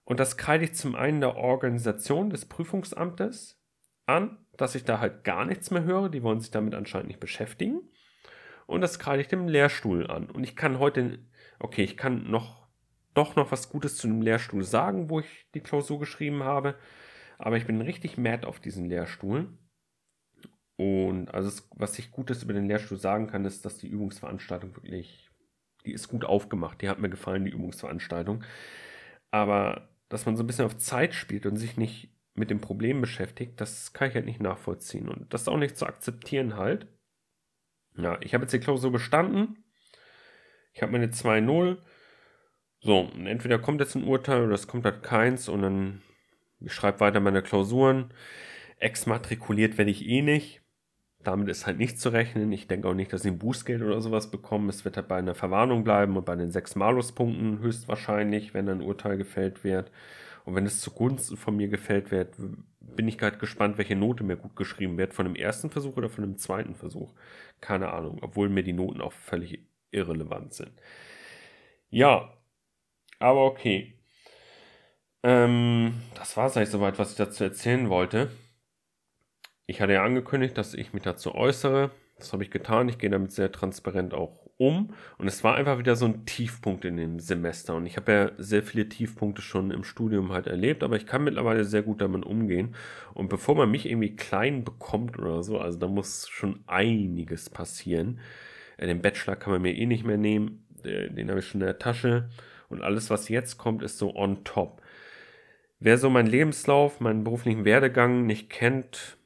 Und 0.03 0.19
das 0.19 0.37
kreide 0.37 0.65
ich 0.65 0.75
zum 0.75 0.93
einen 0.93 1.19
der 1.19 1.35
Organisation 1.35 2.29
des 2.29 2.45
Prüfungsamtes 2.45 3.59
an, 4.05 4.37
dass 4.55 4.75
ich 4.75 4.83
da 4.83 4.99
halt 4.99 5.23
gar 5.23 5.45
nichts 5.45 5.71
mehr 5.71 5.83
höre. 5.83 6.09
Die 6.09 6.21
wollen 6.21 6.41
sich 6.41 6.51
damit 6.51 6.75
anscheinend 6.75 7.07
nicht 7.07 7.19
beschäftigen. 7.19 7.81
Und 8.67 8.81
das 8.81 8.99
kreide 8.99 9.21
ich 9.21 9.29
dem 9.29 9.47
Lehrstuhl 9.47 10.05
an. 10.05 10.29
Und 10.29 10.43
ich 10.43 10.55
kann 10.55 10.77
heute, 10.77 11.17
okay, 11.57 11.83
ich 11.83 11.97
kann 11.97 12.29
noch, 12.29 12.56
doch 13.17 13.35
noch 13.35 13.51
was 13.51 13.69
Gutes 13.69 13.97
zu 13.97 14.07
dem 14.07 14.21
Lehrstuhl 14.21 14.63
sagen, 14.63 15.09
wo 15.09 15.19
ich 15.19 15.47
die 15.53 15.61
Klausur 15.61 15.99
geschrieben 15.99 16.43
habe. 16.43 16.75
Aber 17.37 17.57
ich 17.57 17.65
bin 17.65 17.81
richtig 17.81 18.17
mad 18.17 18.45
auf 18.45 18.59
diesen 18.59 18.85
Lehrstuhl. 18.85 19.57
Und 20.77 21.33
also, 21.33 21.63
was 21.75 21.97
ich 21.97 22.11
Gutes 22.11 22.43
über 22.43 22.53
den 22.53 22.67
Lehrstuhl 22.67 22.97
sagen 22.97 23.27
kann, 23.27 23.45
ist, 23.45 23.65
dass 23.65 23.77
die 23.77 23.87
Übungsveranstaltung 23.87 24.75
wirklich, 24.75 25.29
die 25.85 25.91
ist 25.91 26.07
gut 26.07 26.23
aufgemacht. 26.23 26.81
Die 26.81 26.89
hat 26.89 26.99
mir 26.99 27.09
gefallen, 27.09 27.45
die 27.45 27.51
Übungsveranstaltung. 27.51 28.43
Aber 29.31 29.89
dass 30.09 30.25
man 30.25 30.37
so 30.37 30.43
ein 30.43 30.47
bisschen 30.47 30.65
auf 30.65 30.77
Zeit 30.77 31.13
spielt 31.13 31.45
und 31.45 31.57
sich 31.57 31.77
nicht 31.77 32.15
mit 32.35 32.51
dem 32.51 32.61
Problem 32.61 33.01
beschäftigt, 33.01 33.59
das 33.59 33.93
kann 33.93 34.09
ich 34.09 34.15
halt 34.15 34.25
nicht 34.25 34.41
nachvollziehen. 34.41 35.09
Und 35.09 35.33
das 35.33 35.41
ist 35.41 35.47
auch 35.47 35.57
nicht 35.57 35.77
zu 35.77 35.87
akzeptieren 35.87 36.55
halt. 36.55 36.87
Ja, 37.95 38.19
ich 38.21 38.35
habe 38.35 38.43
jetzt 38.43 38.53
die 38.53 38.59
Klausur 38.59 38.91
bestanden. 38.91 39.63
Ich 40.73 40.83
habe 40.83 40.91
meine 40.91 41.07
2-0. 41.07 41.79
So, 42.81 42.99
und 43.01 43.27
entweder 43.27 43.59
kommt 43.59 43.81
jetzt 43.81 43.95
ein 43.95 44.03
Urteil 44.03 44.43
oder 44.43 44.53
es 44.55 44.67
kommt 44.67 44.85
halt 44.85 45.03
keins 45.03 45.49
und 45.49 45.61
dann 45.61 46.01
ich 46.61 46.73
schreibe 46.73 46.99
weiter 47.01 47.19
meine 47.19 47.43
Klausuren. 47.43 48.13
Exmatrikuliert 48.79 49.77
werde 49.77 49.91
ich 49.91 50.07
eh 50.07 50.21
nicht. 50.21 50.61
Damit 51.23 51.49
ist 51.49 51.67
halt 51.67 51.79
nicht 51.79 51.99
zu 51.99 52.09
rechnen. 52.09 52.51
Ich 52.53 52.67
denke 52.67 52.87
auch 52.89 52.93
nicht, 52.95 53.13
dass 53.13 53.25
ich 53.25 53.31
ein 53.31 53.39
Bußgeld 53.39 53.81
oder 53.83 54.01
sowas 54.01 54.31
bekomme. 54.31 54.69
Es 54.69 54.85
wird 54.85 54.97
halt 54.97 55.07
bei 55.09 55.17
einer 55.17 55.35
Verwarnung 55.35 55.83
bleiben 55.83 56.17
und 56.17 56.25
bei 56.25 56.35
den 56.35 56.51
sechs 56.51 56.75
Maluspunkten 56.75 57.59
höchstwahrscheinlich, 57.59 58.53
wenn 58.53 58.69
ein 58.69 58.81
Urteil 58.81 59.17
gefällt 59.17 59.63
wird. 59.63 59.91
Und 60.45 60.55
wenn 60.55 60.65
es 60.65 60.81
zugunsten 60.81 61.37
von 61.37 61.57
mir 61.57 61.69
gefällt 61.69 62.11
wird, 62.11 62.35
bin 62.81 63.07
ich 63.07 63.17
gerade 63.17 63.37
gespannt, 63.37 63.77
welche 63.77 63.95
Note 63.95 64.23
mir 64.23 64.37
gut 64.37 64.55
geschrieben 64.55 64.97
wird, 64.97 65.13
von 65.13 65.25
dem 65.25 65.35
ersten 65.35 65.69
Versuch 65.71 65.97
oder 65.97 66.09
von 66.09 66.23
dem 66.23 66.37
zweiten 66.37 66.75
Versuch. 66.75 67.13
Keine 67.61 67.91
Ahnung, 67.93 68.19
obwohl 68.21 68.49
mir 68.49 68.63
die 68.63 68.73
Noten 68.73 69.01
auch 69.01 69.13
völlig 69.13 69.67
irrelevant 69.91 70.53
sind. 70.53 70.71
Ja, 71.89 72.33
aber 73.19 73.45
okay. 73.45 73.93
Ähm, 75.23 75.93
das 76.15 76.37
war 76.37 76.47
es 76.47 76.57
eigentlich 76.57 76.69
soweit, 76.69 76.99
was 76.99 77.11
ich 77.11 77.17
dazu 77.17 77.43
erzählen 77.43 77.89
wollte. 77.89 78.29
Ich 79.65 79.81
hatte 79.81 79.93
ja 79.93 80.03
angekündigt, 80.03 80.57
dass 80.57 80.73
ich 80.73 80.93
mich 80.93 81.03
dazu 81.03 81.35
äußere. 81.35 81.91
Das 82.17 82.33
habe 82.33 82.43
ich 82.43 82.51
getan. 82.51 82.89
Ich 82.89 82.97
gehe 82.97 83.09
damit 83.09 83.31
sehr 83.31 83.51
transparent 83.51 84.13
auch 84.13 84.47
um. 84.57 84.93
Und 85.17 85.27
es 85.27 85.43
war 85.43 85.55
einfach 85.55 85.77
wieder 85.77 85.95
so 85.95 86.05
ein 86.05 86.25
Tiefpunkt 86.25 86.85
in 86.85 86.97
dem 86.97 87.19
Semester. 87.19 87.75
Und 87.75 87.85
ich 87.85 87.97
habe 87.97 88.11
ja 88.11 88.31
sehr 88.37 88.63
viele 88.63 88.89
Tiefpunkte 88.89 89.41
schon 89.41 89.71
im 89.71 89.83
Studium 89.83 90.31
halt 90.31 90.47
erlebt, 90.47 90.83
aber 90.83 90.95
ich 90.95 91.05
kann 91.05 91.23
mittlerweile 91.23 91.63
sehr 91.63 91.83
gut 91.83 92.01
damit 92.01 92.25
umgehen. 92.25 92.75
Und 93.13 93.29
bevor 93.29 93.55
man 93.55 93.69
mich 93.69 93.85
irgendwie 93.85 94.15
klein 94.15 94.63
bekommt 94.63 95.19
oder 95.19 95.43
so, 95.43 95.59
also 95.59 95.77
da 95.77 95.87
muss 95.87 96.27
schon 96.29 96.63
einiges 96.65 97.49
passieren. 97.49 98.19
Äh, 98.77 98.87
den 98.87 99.01
Bachelor 99.01 99.35
kann 99.35 99.53
man 99.53 99.61
mir 99.61 99.75
eh 99.75 99.85
nicht 99.85 100.05
mehr 100.05 100.17
nehmen. 100.17 100.65
Den 100.83 101.29
habe 101.29 101.39
ich 101.39 101.47
schon 101.47 101.61
in 101.61 101.67
der 101.67 101.79
Tasche. 101.79 102.29
Und 102.69 102.81
alles, 102.81 103.09
was 103.09 103.29
jetzt 103.29 103.57
kommt, 103.57 103.83
ist 103.83 103.97
so 103.97 104.15
on 104.15 104.43
top. 104.43 104.81
Wer 105.79 105.97
so 105.97 106.09
meinen 106.09 106.27
Lebenslauf, 106.27 106.99
meinen 106.99 107.23
beruflichen 107.23 107.65
Werdegang 107.65 108.25
nicht 108.25 108.49
kennt, 108.49 109.17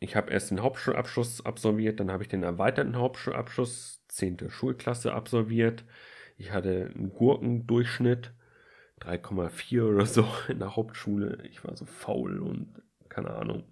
ich 0.00 0.14
habe 0.14 0.30
erst 0.30 0.50
den 0.50 0.62
Hauptschulabschluss 0.62 1.44
absolviert, 1.44 1.98
dann 1.98 2.10
habe 2.10 2.22
ich 2.22 2.28
den 2.28 2.44
erweiterten 2.44 2.96
Hauptschulabschluss, 2.96 4.04
10. 4.08 4.48
Schulklasse 4.48 5.12
absolviert. 5.12 5.84
Ich 6.36 6.52
hatte 6.52 6.92
einen 6.94 7.12
Gurkendurchschnitt, 7.12 8.32
3,4 9.00 9.82
oder 9.82 10.06
so 10.06 10.26
in 10.48 10.60
der 10.60 10.76
Hauptschule. 10.76 11.38
Ich 11.50 11.64
war 11.64 11.76
so 11.76 11.84
faul 11.84 12.38
und 12.40 12.80
keine 13.08 13.30
Ahnung. 13.30 13.64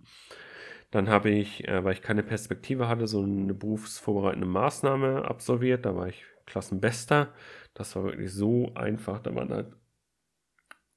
Dann 0.91 1.09
habe 1.09 1.31
ich, 1.31 1.67
äh, 1.69 1.85
weil 1.85 1.93
ich 1.93 2.03
keine 2.03 2.23
Perspektive 2.23 2.89
hatte, 2.89 3.07
so 3.07 3.23
eine 3.23 3.55
berufsvorbereitende 3.55 4.47
Maßnahme 4.47 5.25
absolviert. 5.25 5.85
Da 5.85 5.95
war 5.95 6.09
ich 6.09 6.25
Klassenbester. 6.47 7.29
Das 7.77 7.95
war 7.95 8.05
wirklich 8.05 8.33
so 8.33 8.73
einfach. 8.75 9.21
Da 9.21 9.35
waren 9.35 9.53
halt 9.53 9.77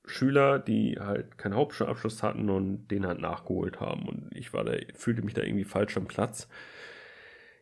Schüler, 0.06 0.60
die 0.60 0.98
halt 0.98 1.38
keinen 1.38 1.56
Hauptschulabschluss 1.56 2.24
hatten 2.24 2.50
und 2.50 2.88
den 2.88 3.06
halt 3.06 3.20
nachgeholt 3.20 3.82
haben. 3.82 4.08
Und 4.08 4.30
ich 4.34 4.54
war 4.54 4.64
da, 4.64 4.74
fühlte 4.96 5.22
mich 5.22 5.34
da 5.34 5.42
irgendwie 5.44 5.66
falsch 5.66 5.98
am 5.98 6.08
Platz. 6.08 6.48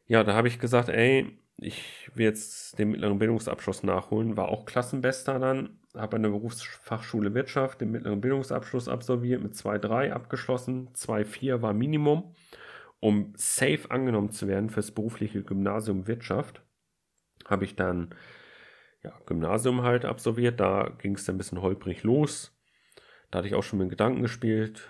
Ja, 0.05 0.23
da 0.23 0.35
habe 0.35 0.47
ich 0.47 0.59
gesagt, 0.59 0.89
ey, 0.89 1.39
ich 1.57 2.11
will 2.13 2.25
jetzt 2.25 2.77
den 2.77 2.91
mittleren 2.91 3.17
Bildungsabschluss 3.17 3.81
nachholen. 3.81 4.37
War 4.37 4.49
auch 4.49 4.65
Klassenbester 4.65 5.39
dann. 5.39 5.79
Habe 5.95 6.17
an 6.17 6.23
der 6.23 6.29
Berufsfachschule 6.29 7.33
Wirtschaft 7.33 7.81
den 7.81 7.89
mittleren 7.89 8.21
Bildungsabschluss 8.21 8.87
absolviert, 8.87 9.41
mit 9.41 9.55
2,3 9.55 10.11
abgeschlossen. 10.11 10.89
2,4 10.93 11.63
war 11.63 11.73
Minimum, 11.73 12.35
um 12.99 13.33
safe 13.35 13.89
angenommen 13.89 14.29
zu 14.29 14.47
werden 14.47 14.69
fürs 14.69 14.91
berufliche 14.91 15.41
Gymnasium 15.41 16.05
Wirtschaft. 16.05 16.61
Habe 17.45 17.65
ich 17.65 17.75
dann 17.75 18.13
ja, 19.03 19.13
Gymnasium 19.25 19.83
halt 19.83 20.05
absolviert. 20.05 20.59
Da 20.59 20.91
ging 20.99 21.15
es 21.15 21.25
dann 21.25 21.35
ein 21.35 21.37
bisschen 21.37 21.61
holprig 21.61 22.03
los. 22.03 22.53
Da 23.31 23.39
hatte 23.39 23.47
ich 23.47 23.55
auch 23.55 23.63
schon 23.63 23.79
mit 23.79 23.89
Gedanken 23.89 24.21
gespielt. 24.21 24.89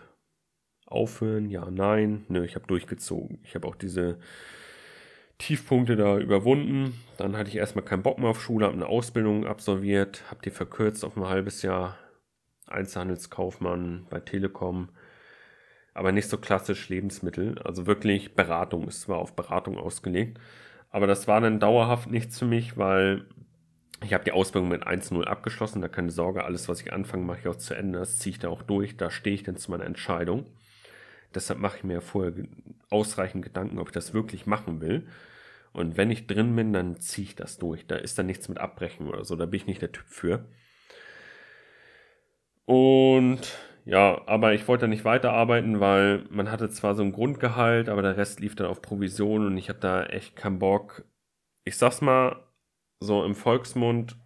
Aufhören, 0.85 1.49
ja, 1.49 1.69
nein. 1.69 2.25
Nö, 2.29 2.45
ich 2.45 2.55
habe 2.55 2.67
durchgezogen. 2.67 3.39
Ich 3.43 3.55
habe 3.55 3.67
auch 3.67 3.75
diese 3.75 4.19
Tiefpunkte 5.37 5.95
da 5.95 6.17
überwunden. 6.17 6.93
Dann 7.17 7.37
hatte 7.37 7.49
ich 7.49 7.57
erstmal 7.57 7.85
keinen 7.85 8.03
Bock 8.03 8.19
mehr 8.19 8.29
auf 8.29 8.41
Schule, 8.41 8.65
habe 8.65 8.75
eine 8.75 8.87
Ausbildung 8.87 9.45
absolviert, 9.45 10.23
habe 10.29 10.41
die 10.43 10.49
verkürzt 10.49 11.03
auf 11.03 11.15
ein 11.17 11.27
halbes 11.27 11.61
Jahr. 11.61 11.97
Einzelhandelskaufmann 12.67 14.07
bei 14.09 14.19
Telekom. 14.19 14.89
Aber 15.93 16.11
nicht 16.11 16.29
so 16.29 16.37
klassisch 16.37 16.89
Lebensmittel. 16.89 17.57
Also 17.59 17.87
wirklich 17.87 18.35
Beratung. 18.35 18.87
Es 18.87 19.07
war 19.09 19.17
auf 19.17 19.35
Beratung 19.35 19.77
ausgelegt. 19.77 20.39
Aber 20.89 21.07
das 21.07 21.27
war 21.27 21.41
dann 21.41 21.59
dauerhaft 21.59 22.09
nichts 22.09 22.39
für 22.39 22.45
mich, 22.45 22.77
weil 22.77 23.25
ich 24.01 24.13
habe 24.13 24.23
die 24.23 24.31
Ausbildung 24.31 24.69
mit 24.69 24.85
1-0 24.85 25.23
abgeschlossen, 25.23 25.81
da 25.81 25.87
keine 25.87 26.11
Sorge, 26.11 26.43
alles, 26.43 26.69
was 26.69 26.81
ich 26.81 26.93
anfange, 26.93 27.23
mache 27.23 27.39
ich 27.39 27.47
auch 27.47 27.55
zu 27.55 27.73
Ende. 27.73 27.99
Das 27.99 28.19
ziehe 28.19 28.31
ich 28.31 28.39
da 28.39 28.49
auch 28.49 28.61
durch, 28.61 28.97
da 28.97 29.09
stehe 29.09 29.35
ich 29.35 29.43
dann 29.43 29.57
zu 29.57 29.71
meiner 29.71 29.85
Entscheidung. 29.85 30.45
Deshalb 31.33 31.59
mache 31.59 31.77
ich 31.77 31.83
mir 31.83 32.01
vorher 32.01 32.33
ausreichend 32.89 33.43
Gedanken, 33.43 33.79
ob 33.79 33.87
ich 33.87 33.93
das 33.93 34.13
wirklich 34.13 34.45
machen 34.45 34.81
will. 34.81 35.07
Und 35.73 35.97
wenn 35.97 36.11
ich 36.11 36.27
drin 36.27 36.55
bin, 36.55 36.73
dann 36.73 36.99
ziehe 36.99 37.27
ich 37.27 37.35
das 37.35 37.57
durch. 37.57 37.85
Da 37.87 37.95
ist 37.97 38.17
dann 38.17 38.27
nichts 38.27 38.49
mit 38.49 38.59
Abbrechen 38.59 39.07
oder 39.07 39.25
so, 39.25 39.35
da 39.35 39.45
bin 39.45 39.59
ich 39.59 39.67
nicht 39.67 39.81
der 39.81 39.91
Typ 39.91 40.07
für. 40.07 40.45
Und 42.65 43.39
ja, 43.85 44.21
aber 44.27 44.53
ich 44.53 44.67
wollte 44.67 44.81
da 44.81 44.87
nicht 44.87 45.05
weiterarbeiten, 45.05 45.79
weil 45.79 46.25
man 46.29 46.51
hatte 46.51 46.69
zwar 46.69 46.95
so 46.95 47.03
ein 47.03 47.13
Grundgehalt, 47.13 47.89
aber 47.89 48.01
der 48.01 48.17
Rest 48.17 48.39
lief 48.41 48.55
dann 48.55 48.67
auf 48.67 48.81
Provision 48.81 49.45
und 49.45 49.57
ich 49.57 49.69
habe 49.69 49.79
da 49.79 50.03
echt 50.05 50.35
keinen 50.35 50.59
Bock. 50.59 51.05
Ich 51.63 51.77
sag's 51.77 52.01
mal, 52.01 52.46
so 52.99 53.23
im 53.23 53.35
Volksmund 53.35 54.17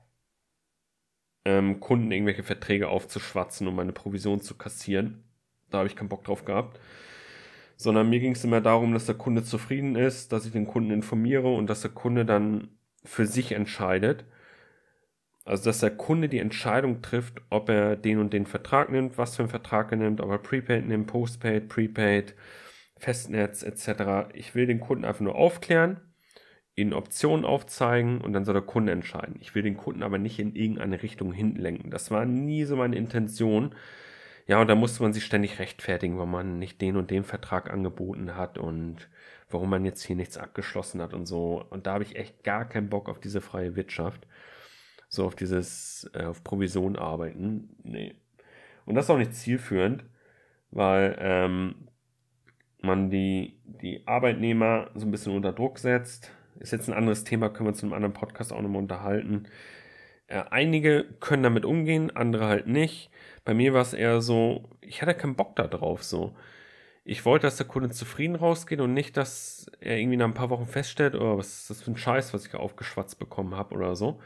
ähm, 1.45 1.79
Kunden 1.79 2.11
irgendwelche 2.11 2.43
Verträge 2.43 2.89
aufzuschwatzen, 2.89 3.67
um 3.67 3.75
meine 3.75 3.93
Provision 3.93 4.41
zu 4.41 4.55
kassieren. 4.55 5.23
Da 5.69 5.79
habe 5.79 5.87
ich 5.87 5.95
keinen 5.95 6.09
Bock 6.09 6.23
drauf 6.23 6.45
gehabt. 6.45 6.79
Sondern 7.77 8.09
mir 8.09 8.19
ging 8.19 8.33
es 8.33 8.43
immer 8.43 8.61
darum, 8.61 8.93
dass 8.93 9.07
der 9.07 9.15
Kunde 9.15 9.43
zufrieden 9.43 9.95
ist, 9.95 10.31
dass 10.31 10.45
ich 10.45 10.51
den 10.51 10.67
Kunden 10.67 10.91
informiere 10.91 11.53
und 11.53 11.67
dass 11.67 11.81
der 11.81 11.91
Kunde 11.91 12.25
dann 12.25 12.69
für 13.03 13.25
sich 13.25 13.53
entscheidet. 13.53 14.25
Also, 15.45 15.65
dass 15.65 15.79
der 15.79 15.91
Kunde 15.91 16.29
die 16.29 16.37
Entscheidung 16.37 17.01
trifft, 17.01 17.41
ob 17.49 17.69
er 17.69 17.95
den 17.95 18.19
und 18.19 18.31
den 18.33 18.45
Vertrag 18.45 18.91
nimmt, 18.91 19.17
was 19.17 19.35
für 19.35 19.43
einen 19.43 19.49
Vertrag 19.49 19.91
er 19.91 19.97
nimmt, 19.97 20.21
ob 20.21 20.29
er 20.29 20.37
Prepaid 20.37 20.85
nimmt, 20.87 21.07
Postpaid, 21.07 21.67
Prepaid, 21.67 22.35
Festnetz 22.97 23.63
etc. 23.63 24.29
Ich 24.35 24.53
will 24.53 24.67
den 24.67 24.79
Kunden 24.79 25.05
einfach 25.05 25.21
nur 25.21 25.35
aufklären 25.35 25.99
ihnen 26.75 26.93
Optionen 26.93 27.45
aufzeigen 27.45 28.21
und 28.21 28.33
dann 28.33 28.45
soll 28.45 28.53
der 28.53 28.63
Kunde 28.63 28.91
entscheiden. 28.91 29.35
Ich 29.39 29.53
will 29.55 29.63
den 29.63 29.77
Kunden 29.77 30.03
aber 30.03 30.17
nicht 30.17 30.39
in 30.39 30.55
irgendeine 30.55 31.03
Richtung 31.03 31.33
hinlenken. 31.33 31.91
Das 31.91 32.11
war 32.11 32.25
nie 32.25 32.63
so 32.63 32.75
meine 32.75 32.95
Intention. 32.95 33.75
Ja, 34.47 34.59
und 34.61 34.67
da 34.67 34.75
musste 34.75 35.03
man 35.03 35.13
sich 35.13 35.25
ständig 35.25 35.59
rechtfertigen, 35.59 36.17
warum 36.17 36.31
man 36.31 36.59
nicht 36.59 36.81
den 36.81 36.95
und 36.95 37.11
den 37.11 37.23
Vertrag 37.23 37.71
angeboten 37.71 38.35
hat 38.35 38.57
und 38.57 39.09
warum 39.49 39.69
man 39.69 39.85
jetzt 39.85 40.03
hier 40.03 40.15
nichts 40.15 40.37
abgeschlossen 40.37 41.01
hat 41.01 41.13
und 41.13 41.25
so. 41.25 41.65
Und 41.69 41.87
da 41.87 41.93
habe 41.93 42.03
ich 42.03 42.15
echt 42.15 42.43
gar 42.43 42.67
keinen 42.67 42.89
Bock 42.89 43.09
auf 43.09 43.19
diese 43.19 43.41
freie 43.41 43.75
Wirtschaft. 43.75 44.25
So 45.09 45.25
auf 45.25 45.35
dieses, 45.35 46.09
äh, 46.13 46.23
auf 46.23 46.43
Provision 46.43 46.95
arbeiten. 46.95 47.75
Nee. 47.83 48.15
Und 48.85 48.95
das 48.95 49.05
ist 49.05 49.09
auch 49.09 49.17
nicht 49.17 49.35
zielführend, 49.35 50.05
weil 50.71 51.17
ähm, 51.19 51.89
man 52.81 53.09
die, 53.09 53.59
die 53.65 54.07
Arbeitnehmer 54.07 54.89
so 54.95 55.05
ein 55.05 55.11
bisschen 55.11 55.35
unter 55.35 55.51
Druck 55.51 55.79
setzt 55.79 56.31
ist 56.61 56.71
jetzt 56.71 56.87
ein 56.87 56.93
anderes 56.93 57.23
Thema, 57.23 57.49
können 57.49 57.69
wir 57.69 57.73
zu 57.73 57.85
einem 57.85 57.93
anderen 57.93 58.13
Podcast 58.13 58.53
auch 58.53 58.61
nochmal 58.61 58.81
unterhalten. 58.81 59.47
Äh, 60.27 60.43
einige 60.49 61.03
können 61.19 61.43
damit 61.43 61.65
umgehen, 61.65 62.15
andere 62.15 62.47
halt 62.47 62.67
nicht. 62.67 63.09
Bei 63.43 63.53
mir 63.53 63.73
war 63.73 63.81
es 63.81 63.93
eher 63.93 64.21
so, 64.21 64.69
ich 64.81 65.01
hatte 65.01 65.15
keinen 65.15 65.35
Bock 65.35 65.55
da 65.55 65.67
drauf 65.67 66.03
so. 66.03 66.35
Ich 67.03 67.25
wollte, 67.25 67.47
dass 67.47 67.57
der 67.57 67.67
Kunde 67.67 67.89
zufrieden 67.89 68.35
rausgeht 68.35 68.79
und 68.79 68.93
nicht, 68.93 69.17
dass 69.17 69.69
er 69.79 69.97
irgendwie 69.97 70.17
nach 70.17 70.27
ein 70.27 70.35
paar 70.35 70.51
Wochen 70.51 70.67
feststellt, 70.67 71.15
oh, 71.15 71.37
was 71.37 71.61
ist 71.61 71.69
das 71.71 71.81
für 71.81 71.91
ein 71.91 71.97
Scheiß, 71.97 72.33
was 72.33 72.45
ich 72.45 72.53
aufgeschwatzt 72.53 73.17
bekommen 73.19 73.55
habe 73.55 73.75
oder 73.75 73.95
so. 73.95 74.21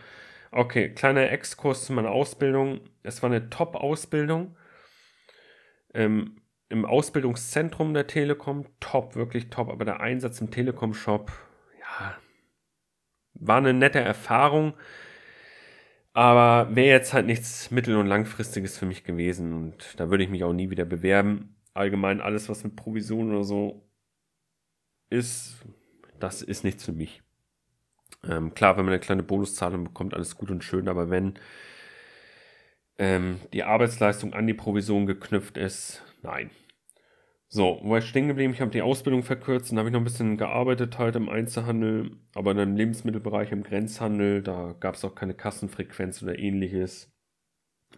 Okay, 0.51 0.89
kleiner 0.89 1.31
Exkurs 1.31 1.85
zu 1.85 1.93
meiner 1.93 2.11
Ausbildung. 2.11 2.81
Es 3.03 3.23
war 3.23 3.29
eine 3.29 3.49
Top-Ausbildung. 3.49 4.55
Ähm, 5.93 6.41
Im 6.69 6.85
Ausbildungszentrum 6.85 7.93
der 7.93 8.07
Telekom, 8.07 8.65
top, 8.79 9.15
wirklich 9.15 9.49
top, 9.49 9.69
aber 9.69 9.85
der 9.85 10.01
Einsatz 10.01 10.41
im 10.41 10.51
Telekom-Shop, 10.51 11.31
ja, 11.79 12.17
war 13.35 13.57
eine 13.57 13.73
nette 13.73 13.99
Erfahrung, 13.99 14.73
aber 16.13 16.75
wäre 16.75 16.87
jetzt 16.87 17.13
halt 17.13 17.25
nichts 17.25 17.71
mittel- 17.71 17.97
und 17.97 18.07
langfristiges 18.07 18.77
für 18.77 18.85
mich 18.85 19.03
gewesen 19.03 19.53
und 19.53 19.99
da 19.99 20.09
würde 20.09 20.23
ich 20.23 20.29
mich 20.29 20.43
auch 20.43 20.53
nie 20.53 20.69
wieder 20.69 20.85
bewerben. 20.85 21.55
Allgemein 21.73 22.21
alles, 22.21 22.47
was 22.49 22.63
mit 22.63 22.75
Provision 22.75 23.31
oder 23.31 23.43
so 23.43 23.89
ist, 25.09 25.57
das 26.19 26.41
ist 26.41 26.63
nichts 26.63 26.85
für 26.85 26.93
mich. 26.93 27.21
Ähm, 28.23 28.53
klar, 28.53 28.77
wenn 28.77 28.85
man 28.85 28.93
eine 28.93 29.01
kleine 29.01 29.23
Bonuszahlung 29.23 29.83
bekommt, 29.83 30.13
alles 30.13 30.35
gut 30.35 30.49
und 30.51 30.63
schön, 30.63 30.87
aber 30.87 31.09
wenn 31.09 31.37
ähm, 32.97 33.39
die 33.53 33.63
Arbeitsleistung 33.63 34.33
an 34.33 34.47
die 34.47 34.53
Provision 34.53 35.05
geknüpft 35.05 35.57
ist, 35.57 36.01
nein, 36.23 36.49
so, 37.55 37.79
wo 37.83 37.91
war 37.91 37.99
ich 37.99 38.05
stehen 38.05 38.27
geblieben? 38.27 38.51
Ich 38.51 38.59
habe 38.59 38.71
die 38.71 38.81
Ausbildung 38.81 39.23
verkürzt, 39.23 39.71
dann 39.71 39.79
habe 39.79 39.87
ich 39.87 39.93
noch 39.93 40.01
ein 40.01 40.03
bisschen 40.03 40.35
gearbeitet 40.35 40.97
halt 40.99 41.15
im 41.15 41.29
Einzelhandel, 41.29 42.11
aber 42.33 42.51
in 42.51 42.57
im 42.59 42.75
Lebensmittelbereich, 42.75 43.53
im 43.53 43.63
Grenzhandel, 43.63 44.43
da 44.43 44.75
gab 44.77 44.95
es 44.95 45.05
auch 45.05 45.15
keine 45.15 45.35
Kassenfrequenz 45.35 46.21
oder 46.21 46.37
ähnliches. 46.37 47.13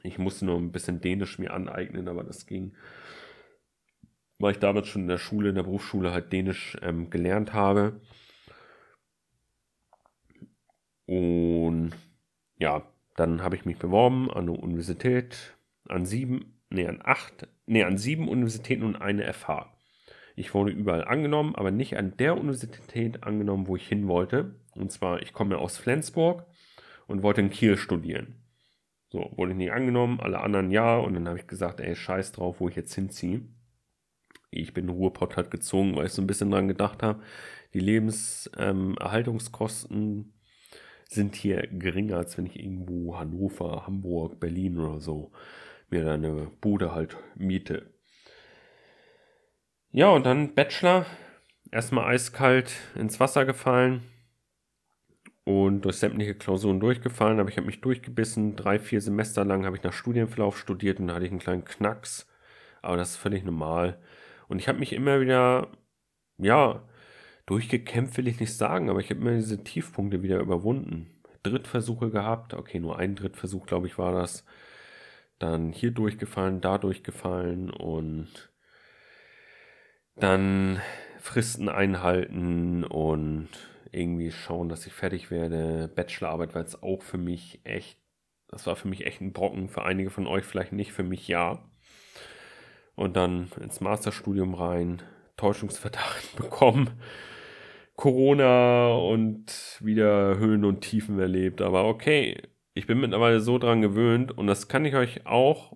Ich 0.04 0.20
musste 0.20 0.46
nur 0.46 0.58
ein 0.58 0.72
bisschen 0.72 1.02
Dänisch 1.02 1.40
mir 1.40 1.54
aneignen, 1.54 2.08
aber 2.08 2.24
das 2.24 2.46
ging. 2.46 2.76
Weil 4.38 4.52
ich 4.52 4.60
damals 4.60 4.90
schon 4.90 5.04
in 5.04 5.08
der 5.08 5.18
Schule, 5.18 5.50
in 5.50 5.56
der 5.56 5.64
Berufsschule 5.64 6.12
halt 6.12 6.32
Dänisch 6.32 6.78
ähm, 6.84 7.10
gelernt 7.10 7.54
habe. 7.54 8.00
Und 11.08 11.94
ja, 12.60 12.84
dann 13.16 13.42
habe 13.42 13.56
ich 13.56 13.66
mich 13.66 13.80
beworben 13.80 14.30
an 14.30 14.46
der 14.46 14.60
Universität, 14.60 15.58
an 15.88 16.06
sieben 16.06 16.57
nee, 16.70 16.88
an 16.88 17.02
acht, 17.04 17.48
nee, 17.66 17.84
an 17.84 17.98
sieben 17.98 18.28
Universitäten 18.28 18.84
und 18.84 18.96
eine 18.96 19.32
FH. 19.34 19.74
Ich 20.36 20.54
wurde 20.54 20.72
überall 20.72 21.04
angenommen, 21.04 21.56
aber 21.56 21.72
nicht 21.72 21.98
an 21.98 22.16
der 22.18 22.38
Universität 22.38 23.24
angenommen, 23.24 23.68
wo 23.68 23.76
ich 23.76 23.88
hin 23.88 24.08
wollte. 24.08 24.56
Und 24.76 24.92
zwar, 24.92 25.22
ich 25.24 25.34
komme 25.34 25.58
aus 25.58 25.78
Flensburg 25.78 26.46
und 27.08 27.24
wollte 27.24 27.42
in 27.42 27.50
Kiel 27.50 27.76
studieren. 27.76 28.36
So, 29.10 29.32
wurde 29.36 29.54
ich 29.54 29.58
nicht 29.58 29.72
angenommen, 29.72 30.20
alle 30.20 30.42
anderen 30.42 30.70
ja. 30.70 30.98
Und 30.98 31.16
dann 31.16 31.28
habe 31.28 31.40
ich 31.40 31.48
gesagt, 31.48 31.80
ey, 31.80 31.96
scheiß 31.96 32.34
drauf, 32.34 32.60
wo 32.60 32.70
ich 32.70 32.76
jetzt 32.76 32.94
hinziehe. 32.94 33.42
Ich 34.52 34.74
bin 34.74 34.90
Ruhrpott 34.90 35.38
halt 35.38 35.50
gezogen, 35.50 35.96
weil 35.96 36.06
ich 36.06 36.14
so 36.14 36.22
ein 36.22 36.28
bisschen 36.28 36.52
dran 36.52 36.68
gedacht 36.68 37.02
habe, 37.02 37.24
die 37.74 37.80
Lebenserhaltungskosten 37.80 39.98
ähm, 39.98 40.34
sind 41.10 41.36
hier 41.36 41.66
geringer, 41.68 42.18
als 42.18 42.38
wenn 42.38 42.46
ich 42.46 42.60
irgendwo 42.60 43.18
Hannover, 43.18 43.88
Hamburg, 43.88 44.40
Berlin 44.40 44.78
oder 44.78 45.00
so 45.00 45.32
mir 45.90 46.06
da 46.06 46.14
eine 46.14 46.52
Bude 46.62 46.94
halt 46.94 47.18
miete. 47.36 47.94
Ja, 49.92 50.10
und 50.10 50.26
dann 50.26 50.54
Bachelor. 50.54 51.06
Erstmal 51.72 52.14
eiskalt 52.14 52.72
ins 52.96 53.20
Wasser 53.20 53.44
gefallen 53.44 54.02
und 55.44 55.82
durch 55.82 55.98
sämtliche 55.98 56.36
Klausuren 56.36 56.80
durchgefallen. 56.80 57.40
Aber 57.40 57.50
ich 57.50 57.58
habe 57.58 57.68
mich 57.68 57.82
durchgebissen. 57.82 58.56
Drei, 58.56 58.80
vier 58.80 59.02
Semester 59.02 59.44
lang 59.44 59.66
habe 59.66 59.76
ich 59.78 59.84
nach 59.84 59.94
Studienverlauf 59.94 60.58
studiert 60.58 61.00
und 61.00 61.08
da 61.08 61.16
hatte 61.16 61.26
ich 61.26 61.32
einen 61.32 61.40
kleinen 61.40 61.66
Knacks. 61.66 62.28
Aber 62.82 62.98
das 62.98 63.12
ist 63.12 63.18
völlig 63.18 63.44
normal. 63.44 64.00
Und 64.48 64.60
ich 64.60 64.68
habe 64.68 64.80
mich 64.80 64.94
immer 64.94 65.20
wieder, 65.20 65.72
ja, 66.38 66.84
durchgekämpft 67.46 68.18
will 68.18 68.28
ich 68.28 68.40
nicht 68.40 68.56
sagen, 68.56 68.90
aber 68.90 69.00
ich 69.00 69.10
habe 69.10 69.22
immer 69.22 69.34
diese 69.34 69.64
Tiefpunkte 69.64 70.22
wieder 70.22 70.40
überwunden. 70.40 71.10
Drittversuche 71.44 72.12
gehabt, 72.12 72.54
okay, 72.54 72.80
nur 72.80 72.98
ein 73.00 73.16
Drittversuch, 73.16 73.66
glaube 73.66 73.88
ich, 73.88 73.98
war 73.98 74.12
das. 74.12 74.46
Dann 75.40 75.72
hier 75.72 75.92
durchgefallen, 75.92 76.62
da 76.62 76.78
durchgefallen 76.78 77.70
und 77.70 78.52
dann 80.16 80.82
Fristen 81.20 81.70
einhalten 81.70 82.84
und 82.84 83.50
irgendwie 83.92 84.32
schauen, 84.32 84.70
dass 84.70 84.88
ich 84.88 84.94
fertig 84.94 85.30
werde. 85.30 85.88
Bachelorarbeit 85.94 86.56
war 86.56 86.62
jetzt 86.62 86.82
auch 86.82 87.04
für 87.04 87.18
mich 87.18 87.62
echt, 87.64 88.00
das 88.48 88.66
war 88.66 88.76
für 88.76 88.88
mich 88.88 89.06
echt 89.06 89.22
ein 89.22 89.34
Brocken, 89.34 89.70
für 89.70 89.84
einige 89.84 90.10
von 90.10 90.28
euch 90.28 90.46
vielleicht 90.46 90.74
nicht, 90.74 90.92
für 90.92 91.04
mich 91.04 91.28
ja. 91.28 91.70
Und 92.96 93.16
dann 93.16 93.52
ins 93.62 93.80
Masterstudium 93.80 94.56
rein, 94.56 95.04
Täuschungsverdacht 95.36 96.36
bekommen 96.36 97.00
Corona 97.98 98.90
und 98.94 99.80
wieder 99.82 100.38
Höhen 100.38 100.64
und 100.64 100.82
Tiefen 100.82 101.20
erlebt. 101.20 101.62
Aber 101.62 101.86
okay, 101.86 102.42
ich 102.78 102.88
bin 102.88 103.00
mittlerweile 103.00 103.40
so 103.40 103.58
dran 103.58 103.82
gewöhnt 103.82 104.38
und 104.38 104.48
das 104.48 104.68
kann 104.68 104.86
ich 104.86 104.96
euch 104.96 105.26
auch 105.26 105.76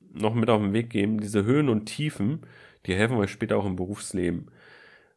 noch 0.00 0.34
mit 0.34 0.50
auf 0.50 0.60
den 0.60 0.72
Weg 0.72 0.90
geben. 0.90 1.20
Diese 1.20 1.44
Höhen 1.44 1.68
und 1.68 1.86
Tiefen, 1.86 2.46
die 2.86 2.94
helfen 2.94 3.16
euch 3.16 3.30
später 3.30 3.56
auch 3.56 3.66
im 3.66 3.76
Berufsleben. 3.76 4.50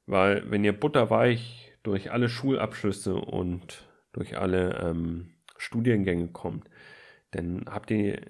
Weil 0.06 0.50
wenn 0.50 0.64
ihr 0.64 0.74
butterweich 0.74 1.74
durch 1.84 2.12
alle 2.12 2.30
Schulabschlüsse 2.30 3.16
und 3.16 3.88
durch 4.14 4.38
alle 4.38 4.80
ähm, 4.84 5.34
Studiengänge 5.58 6.28
kommt, 6.30 6.70
dann 7.32 7.66
habt 7.68 7.92
ihr 7.92 8.22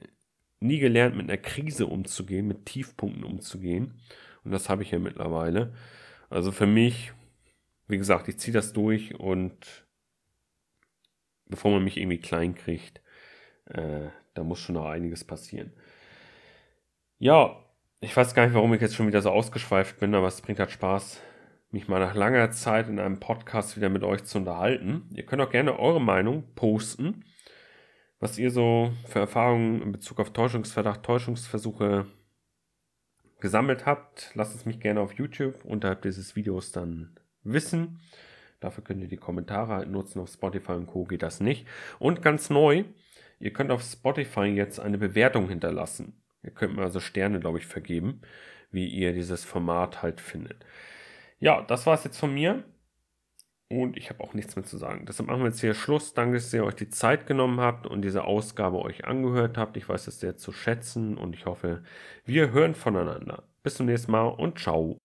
nie 0.59 0.79
gelernt, 0.79 1.15
mit 1.15 1.29
einer 1.29 1.37
Krise 1.37 1.87
umzugehen, 1.87 2.47
mit 2.47 2.65
Tiefpunkten 2.65 3.23
umzugehen. 3.23 3.99
Und 4.43 4.51
das 4.51 4.69
habe 4.69 4.83
ich 4.83 4.91
ja 4.91 4.99
mittlerweile. 4.99 5.73
Also 6.29 6.51
für 6.51 6.67
mich 6.67 7.13
wie 7.91 7.97
gesagt, 7.97 8.27
ich 8.29 8.37
ziehe 8.37 8.53
das 8.53 8.73
durch 8.73 9.19
und 9.19 9.85
bevor 11.51 11.71
man 11.71 11.83
mich 11.83 11.97
irgendwie 11.97 12.17
klein 12.17 12.55
kriegt, 12.55 13.01
äh, 13.65 14.07
da 14.33 14.43
muss 14.43 14.59
schon 14.59 14.75
noch 14.75 14.85
einiges 14.85 15.23
passieren. 15.23 15.71
Ja, 17.19 17.63
ich 17.99 18.17
weiß 18.17 18.33
gar 18.33 18.45
nicht, 18.45 18.55
warum 18.55 18.73
ich 18.73 18.81
jetzt 18.81 18.95
schon 18.95 19.05
wieder 19.05 19.21
so 19.21 19.29
ausgeschweift 19.29 19.99
bin, 19.99 20.15
aber 20.15 20.27
es 20.27 20.41
bringt 20.41 20.59
halt 20.59 20.71
Spaß, 20.71 21.21
mich 21.69 21.87
mal 21.87 21.99
nach 21.99 22.15
langer 22.15 22.49
Zeit 22.51 22.89
in 22.89 22.99
einem 22.99 23.19
Podcast 23.19 23.77
wieder 23.77 23.89
mit 23.89 24.03
euch 24.03 24.23
zu 24.23 24.39
unterhalten. 24.39 25.07
Ihr 25.13 25.25
könnt 25.25 25.41
auch 25.41 25.51
gerne 25.51 25.77
eure 25.77 26.01
Meinung 26.01 26.43
posten, 26.55 27.23
was 28.19 28.39
ihr 28.39 28.49
so 28.49 28.91
für 29.05 29.19
Erfahrungen 29.19 29.81
in 29.83 29.91
Bezug 29.91 30.19
auf 30.19 30.33
Täuschungsverdacht, 30.33 31.03
Täuschungsversuche 31.03 32.07
gesammelt 33.39 33.85
habt. 33.85 34.31
Lasst 34.33 34.55
es 34.55 34.65
mich 34.65 34.79
gerne 34.79 35.01
auf 35.01 35.13
YouTube 35.13 35.63
unterhalb 35.65 36.01
dieses 36.01 36.35
Videos 36.35 36.71
dann 36.71 37.15
wissen. 37.43 37.99
Dafür 38.61 38.83
könnt 38.83 39.01
ihr 39.01 39.09
die 39.09 39.17
Kommentare 39.17 39.73
halt 39.73 39.89
nutzen. 39.89 40.21
Auf 40.21 40.29
Spotify 40.29 40.73
und 40.73 40.87
Co. 40.87 41.03
geht 41.03 41.23
das 41.23 41.41
nicht. 41.41 41.67
Und 41.99 42.21
ganz 42.21 42.49
neu, 42.49 42.85
ihr 43.39 43.51
könnt 43.51 43.71
auf 43.71 43.83
Spotify 43.83 44.45
jetzt 44.45 44.79
eine 44.79 44.97
Bewertung 44.97 45.49
hinterlassen. 45.49 46.21
Ihr 46.43 46.51
könnt 46.51 46.75
mir 46.75 46.83
also 46.83 46.99
Sterne, 47.01 47.39
glaube 47.39 47.57
ich, 47.57 47.65
vergeben, 47.65 48.21
wie 48.71 48.87
ihr 48.87 49.13
dieses 49.13 49.43
Format 49.43 50.01
halt 50.01 50.21
findet. 50.21 50.65
Ja, 51.39 51.61
das 51.63 51.85
war 51.85 51.95
es 51.95 52.03
jetzt 52.03 52.19
von 52.19 52.33
mir. 52.33 52.63
Und 53.69 53.95
ich 53.95 54.09
habe 54.09 54.21
auch 54.21 54.33
nichts 54.33 54.55
mehr 54.55 54.65
zu 54.65 54.77
sagen. 54.77 55.05
Deshalb 55.05 55.29
machen 55.29 55.41
wir 55.41 55.47
jetzt 55.47 55.61
hier 55.61 55.73
Schluss. 55.73 56.13
Danke, 56.13 56.33
dass 56.33 56.53
ihr 56.53 56.65
euch 56.65 56.75
die 56.75 56.89
Zeit 56.89 57.25
genommen 57.25 57.61
habt 57.61 57.87
und 57.87 58.01
diese 58.01 58.25
Ausgabe 58.25 58.79
euch 58.79 59.05
angehört 59.05 59.57
habt. 59.57 59.77
Ich 59.77 59.87
weiß 59.87 60.05
das 60.05 60.19
sehr 60.19 60.35
zu 60.35 60.51
schätzen 60.51 61.17
und 61.17 61.33
ich 61.33 61.45
hoffe, 61.45 61.81
wir 62.25 62.51
hören 62.51 62.75
voneinander. 62.75 63.43
Bis 63.63 63.75
zum 63.75 63.85
nächsten 63.85 64.11
Mal 64.11 64.27
und 64.27 64.59
ciao. 64.59 64.97